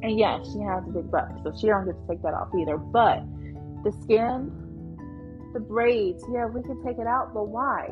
And 0.02 0.18
yes, 0.18 0.46
she 0.52 0.60
has 0.60 0.84
a 0.86 0.90
big 0.90 1.10
butt, 1.10 1.28
so 1.42 1.52
she 1.58 1.66
don't 1.66 1.84
get 1.84 1.94
to 1.94 2.06
take 2.08 2.22
that 2.22 2.34
off 2.34 2.48
either. 2.58 2.76
But 2.76 3.24
the 3.82 3.92
skin, 4.02 4.52
the 5.52 5.60
braids, 5.60 6.22
yeah, 6.32 6.46
we 6.46 6.62
can 6.62 6.82
take 6.84 6.98
it 6.98 7.06
out, 7.06 7.32
but 7.34 7.48
why? 7.48 7.88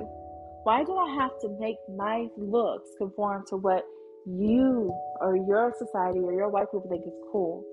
Why 0.64 0.84
do 0.84 0.96
I 0.96 1.14
have 1.14 1.38
to 1.40 1.48
make 1.60 1.76
my 1.96 2.28
looks 2.36 2.90
conform 2.98 3.44
to 3.48 3.56
what 3.56 3.84
you 4.26 4.92
or 5.20 5.36
your 5.36 5.72
society 5.78 6.20
or 6.20 6.32
your 6.32 6.48
white 6.48 6.66
people 6.70 6.86
think 6.88 7.02
is 7.06 7.12
cool 7.30 7.64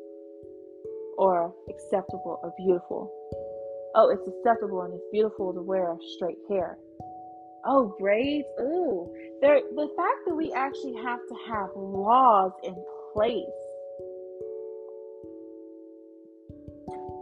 or 1.18 1.54
acceptable 1.70 2.40
or 2.44 2.54
beautiful? 2.58 3.12
Oh, 3.96 4.10
it's 4.10 4.28
acceptable 4.28 4.82
and 4.84 4.94
it's 4.94 5.04
beautiful 5.12 5.54
to 5.54 5.62
wear 5.62 5.96
straight 6.16 6.38
hair. 6.50 6.78
Oh, 7.66 7.96
braids. 8.00 8.48
Ooh, 8.60 9.14
there. 9.42 9.60
The 9.76 9.90
fact 9.96 10.20
that 10.26 10.36
we 10.36 10.52
actually 10.54 10.96
have 11.04 11.20
to 11.28 11.36
have 11.48 11.70
laws 11.76 12.52
in 12.64 12.76
place 13.14 13.46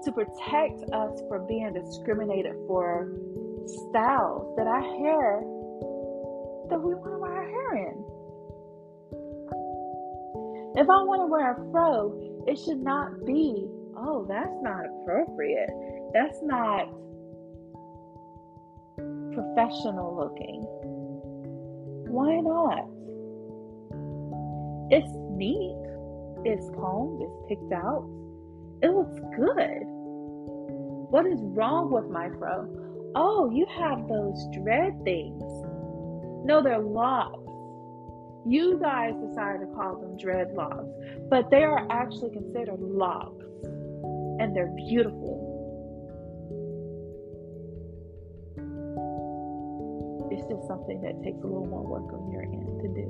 to 0.06 0.12
protect 0.14 0.90
us 0.94 1.22
from 1.28 1.46
being 1.48 1.74
discriminated 1.74 2.54
for 2.68 3.12
styles 3.66 4.56
that 4.58 4.66
our 4.66 4.82
hair 4.82 5.42
that 6.70 6.80
we 6.80 6.94
want 6.94 7.14
to 7.14 7.20
wear 7.20 7.34
our 7.34 7.50
hair 7.50 7.90
in. 7.90 8.09
If 10.76 10.88
I 10.90 11.02
want 11.04 11.22
to 11.22 11.26
wear 11.26 11.52
a 11.52 11.72
fro, 11.72 12.44
it 12.48 12.58
should 12.60 12.82
not 12.82 13.26
be, 13.26 13.66
oh, 13.98 14.26
that's 14.30 14.56
not 14.62 14.86
appropriate. 14.86 15.70
That's 16.14 16.38
not 16.44 16.90
professional 19.34 20.16
looking. 20.16 20.62
Why 22.10 22.40
not? 22.42 22.86
It's 24.92 25.12
neat. 25.38 25.76
It's 26.46 26.70
combed. 26.72 27.22
It's 27.22 27.38
picked 27.48 27.74
out. 27.74 28.08
It 28.82 28.92
looks 28.92 29.20
good. 29.36 29.84
What 31.10 31.26
is 31.26 31.40
wrong 31.42 31.92
with 31.92 32.10
my 32.10 32.30
fro? 32.38 32.68
Oh, 33.16 33.50
you 33.52 33.66
have 33.78 34.08
those 34.08 34.48
dread 34.62 34.94
things. 35.04 35.42
No, 36.46 36.62
they're 36.64 36.80
locks. 36.80 37.39
You 38.50 38.80
guys 38.80 39.14
decided 39.28 39.60
to 39.60 39.68
call 39.76 40.02
them 40.02 40.18
dreadlocks, 40.18 41.30
but 41.30 41.52
they 41.52 41.62
are 41.62 41.86
actually 41.92 42.32
considered 42.32 42.80
locks, 42.80 43.46
and 43.64 44.56
they're 44.56 44.74
beautiful. 44.76 45.46
It's 50.32 50.48
just 50.48 50.66
something 50.66 51.00
that 51.02 51.22
takes 51.22 51.38
a 51.44 51.46
little 51.46 51.68
more 51.68 51.86
work 51.86 52.12
on 52.12 52.32
your 52.32 52.42
end 52.42 52.82
to 52.82 52.88
do. 52.88 53.08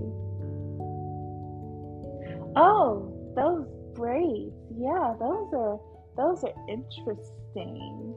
Oh, 2.58 3.08
those 3.38 3.66
braids. 3.96 4.52
Yeah, 4.78 5.16
those 5.22 5.54
are 5.54 5.80
those 6.18 6.44
are 6.44 6.54
interesting. 6.68 8.14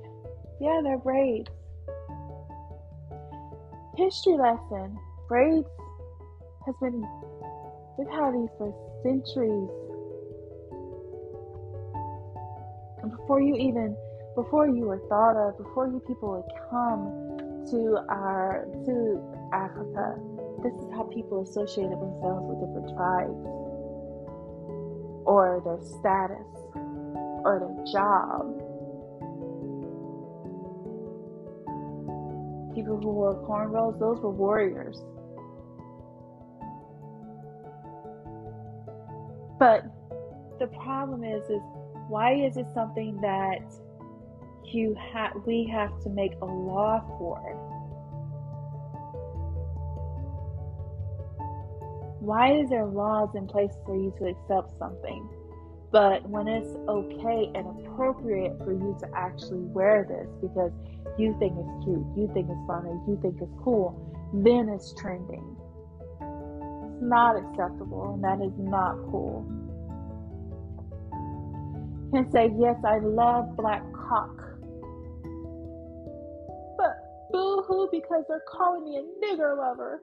Yeah, 0.60 0.80
they're 0.82 0.98
braids. 0.98 1.52
History 3.96 4.36
lesson. 4.36 4.98
Braids 5.28 5.68
has 6.66 6.74
been 6.80 7.02
we've 7.98 8.08
had 8.08 8.34
these 8.34 8.48
for 8.58 8.72
centuries. 9.02 9.68
And 13.02 13.10
before 13.10 13.40
you 13.40 13.56
even 13.56 13.96
before 14.34 14.68
you 14.68 14.86
were 14.86 15.00
thought 15.08 15.36
of, 15.36 15.58
before 15.58 15.88
you 15.88 16.00
people 16.06 16.30
would 16.30 16.50
come 16.70 17.66
to 17.70 18.04
our 18.08 18.66
to 18.86 19.20
Africa, 19.52 20.16
this 20.62 20.72
is 20.74 20.90
how 20.92 21.04
people 21.12 21.42
associated 21.42 21.98
themselves 21.98 22.46
with 22.46 22.60
different 22.62 22.88
tribes 22.96 23.42
or 25.26 25.60
their 25.64 25.80
status 26.00 26.46
or 27.44 27.58
their 27.60 27.92
job. 27.92 28.58
People 32.74 32.96
who 32.96 33.10
wore 33.10 33.36
cornrows, 33.46 33.98
those 33.98 34.18
were 34.20 34.30
warriors. 34.30 35.02
But 39.62 39.84
the 40.58 40.66
problem 40.66 41.22
is, 41.22 41.44
is 41.44 41.62
why 42.08 42.34
is 42.34 42.56
it 42.56 42.66
something 42.74 43.20
that 43.20 43.62
you 44.64 44.96
have 45.12 45.34
we 45.46 45.70
have 45.72 46.00
to 46.00 46.08
make 46.10 46.32
a 46.42 46.44
law 46.44 46.98
for? 47.16 47.38
Why 52.18 52.58
is 52.58 52.70
there 52.70 52.86
laws 52.86 53.36
in 53.36 53.46
place 53.46 53.70
for 53.86 53.94
you 53.94 54.12
to 54.18 54.26
accept 54.26 54.76
something? 54.80 55.28
But 55.92 56.28
when 56.28 56.48
it's 56.48 56.74
okay 56.88 57.52
and 57.54 57.86
appropriate 57.86 58.58
for 58.64 58.72
you 58.72 58.96
to 58.98 59.08
actually 59.14 59.60
wear 59.60 60.04
this 60.08 60.26
because 60.40 60.72
you 61.16 61.36
think 61.38 61.54
it's 61.56 61.84
cute, 61.84 62.04
you 62.16 62.28
think 62.34 62.50
it's 62.50 62.66
funny, 62.66 62.90
you 63.06 63.16
think 63.22 63.36
it's 63.40 63.62
cool, 63.62 63.94
then 64.34 64.68
it's 64.68 64.92
trending 65.00 65.56
not 67.03 67.36
acceptable 67.36 68.14
and 68.14 68.24
that 68.24 68.40
is 68.44 68.53
not 68.59 68.94
cool. 69.11 69.44
Can 72.12 72.30
say, 72.30 72.53
Yes, 72.59 72.76
I 72.84 72.98
love 72.98 73.57
black 73.57 73.82
cock. 73.92 74.36
But 76.78 76.96
boo 77.32 77.62
hoo 77.66 77.88
because 77.90 78.24
they're 78.28 78.44
calling 78.48 78.84
me 78.84 78.98
a 78.98 79.03
nigger 79.24 79.57
lover. 79.57 80.03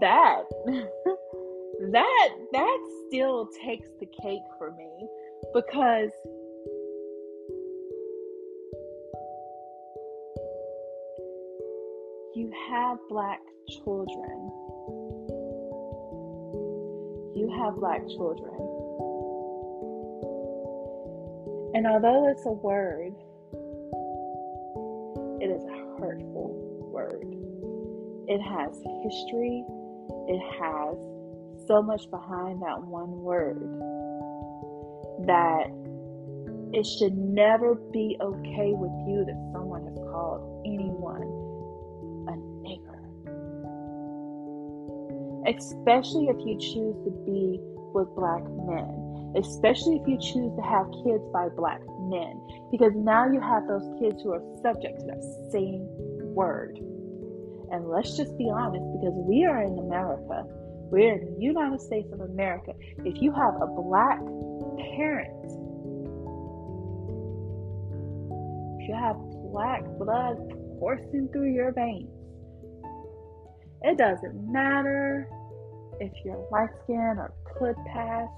That 0.00 0.42
that 1.92 2.30
that 2.52 2.78
still 3.06 3.48
takes 3.64 3.88
the 4.00 4.06
cake 4.22 4.42
for 4.58 4.72
me 4.72 5.08
because 5.54 6.10
have 12.68 12.98
black 13.08 13.40
children. 13.68 14.50
You 17.34 17.52
have 17.58 17.76
black 17.76 18.06
children. 18.08 18.54
And 21.74 21.86
although 21.86 22.28
it's 22.28 22.46
a 22.46 22.52
word, 22.52 23.12
it 25.42 25.50
is 25.50 25.62
a 25.64 26.00
hurtful 26.00 26.50
word. 26.90 27.26
It 28.28 28.40
has 28.40 28.74
history, 29.04 29.64
it 30.28 30.40
has 30.58 30.96
so 31.66 31.82
much 31.82 32.10
behind 32.10 32.62
that 32.62 32.82
one 32.82 33.20
word 33.20 33.60
that 35.26 35.66
it 36.72 36.84
should 36.84 37.16
never 37.16 37.74
be 37.74 38.16
okay 38.20 38.72
with 38.72 38.92
you 39.06 39.24
that 39.24 39.50
someone 39.52 39.65
especially 45.46 46.26
if 46.26 46.36
you 46.44 46.58
choose 46.58 46.96
to 47.04 47.10
be 47.24 47.60
with 47.94 48.08
black 48.14 48.42
men, 48.66 49.34
especially 49.36 49.96
if 49.96 50.08
you 50.08 50.18
choose 50.18 50.52
to 50.56 50.62
have 50.62 50.86
kids 51.04 51.24
by 51.32 51.48
black 51.56 51.80
men, 52.10 52.40
because 52.70 52.92
now 52.94 53.30
you 53.30 53.40
have 53.40 53.66
those 53.66 53.86
kids 54.00 54.22
who 54.22 54.32
are 54.32 54.42
subject 54.62 55.00
to 55.00 55.06
that 55.06 55.22
same 55.50 55.86
word. 56.34 56.78
And 57.70 57.88
let's 57.88 58.16
just 58.16 58.36
be 58.38 58.50
honest, 58.50 58.84
because 59.00 59.14
we 59.14 59.44
are 59.44 59.62
in 59.62 59.78
America, 59.78 60.44
we're 60.90 61.14
in 61.14 61.34
the 61.34 61.40
United 61.40 61.80
States 61.80 62.12
of 62.12 62.20
America. 62.20 62.72
If 63.04 63.20
you 63.20 63.32
have 63.32 63.54
a 63.60 63.66
black 63.66 64.20
parent, 64.94 65.46
if 68.80 68.88
you 68.88 68.94
have 68.94 69.16
black 69.50 69.82
blood 69.98 70.36
coursing 70.78 71.28
through 71.32 71.52
your 71.52 71.72
veins, 71.72 72.10
it 73.82 73.98
doesn't 73.98 74.52
matter 74.52 75.28
if 76.00 76.12
you're 76.24 76.46
light 76.50 76.70
skinned 76.84 77.18
or 77.18 77.32
could 77.58 77.76
pass. 77.86 78.28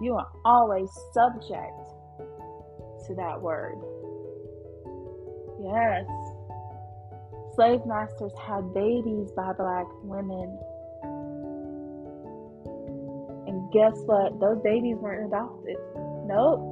You 0.00 0.14
are 0.14 0.28
always 0.44 0.90
subject 1.12 1.72
to 3.06 3.14
that 3.14 3.40
word. 3.40 3.78
Yes. 5.60 6.06
Slave 7.54 7.80
masters 7.86 8.32
had 8.46 8.72
babies 8.74 9.30
by 9.36 9.52
black 9.52 9.86
women. 10.02 10.58
And 13.46 13.70
guess 13.72 13.96
what? 14.06 14.40
Those 14.40 14.60
babies 14.64 14.96
weren't 14.96 15.26
adopted. 15.26 15.76
Nope. 16.26 16.71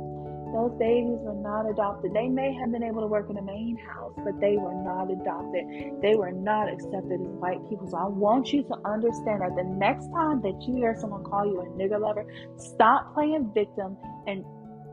Those 0.53 0.73
babies 0.79 1.19
were 1.21 1.35
not 1.35 1.71
adopted. 1.71 2.13
They 2.13 2.29
may 2.29 2.53
have 2.55 2.73
been 2.73 2.83
able 2.83 3.03
to 3.03 3.07
work 3.07 3.29
in 3.31 3.37
the 3.37 3.43
main 3.43 3.77
house, 3.77 4.13
but 4.17 4.41
they 4.41 4.57
were 4.57 4.75
not 4.75 5.11
adopted. 5.11 6.03
They 6.03 6.17
were 6.17 6.33
not 6.33 6.69
accepted 6.69 7.21
as 7.21 7.35
white 7.39 7.63
people. 7.69 7.89
So 7.89 7.97
I 7.97 8.07
want 8.07 8.53
you 8.53 8.65
to 8.65 8.77
understand 8.85 9.43
that 9.43 9.55
the 9.55 9.65
next 9.65 10.11
time 10.11 10.43
that 10.43 10.61
you 10.67 10.77
hear 10.77 10.97
someone 10.99 11.23
call 11.23 11.47
you 11.47 11.61
a 11.61 11.67
nigger 11.79 12.01
lover, 12.01 12.27
stop 12.57 13.15
playing 13.15 13.53
victim 13.55 13.97
and 14.27 14.45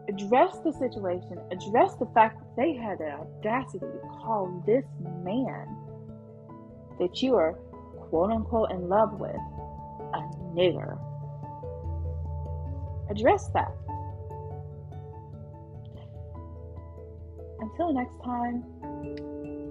address 0.08 0.60
the 0.64 0.72
situation, 0.74 1.40
address 1.52 1.96
the 1.96 2.08
fact 2.14 2.40
that 2.40 2.56
they 2.56 2.74
had 2.74 3.00
the 3.00 3.12
audacity 3.12 3.80
to 3.80 4.08
call 4.22 4.64
this 4.66 4.86
man 5.24 5.68
that 7.00 7.22
you 7.22 7.36
are 7.36 7.54
quote 8.10 8.32
unquote 8.32 8.72
in 8.72 8.88
love 8.88 9.20
with 9.20 9.36
a 10.14 10.20
nigger. 10.56 10.98
Address 13.10 13.50
that. 13.54 13.72
until 17.60 17.94
next 17.94 18.18
time, 18.24 18.64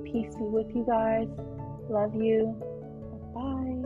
peace 0.05 0.35
be 0.37 0.45
with 0.45 0.75
you 0.75 0.85
guys. 0.87 1.29
Love 1.89 2.15
you. 2.15 2.55
Bye. 3.35 3.86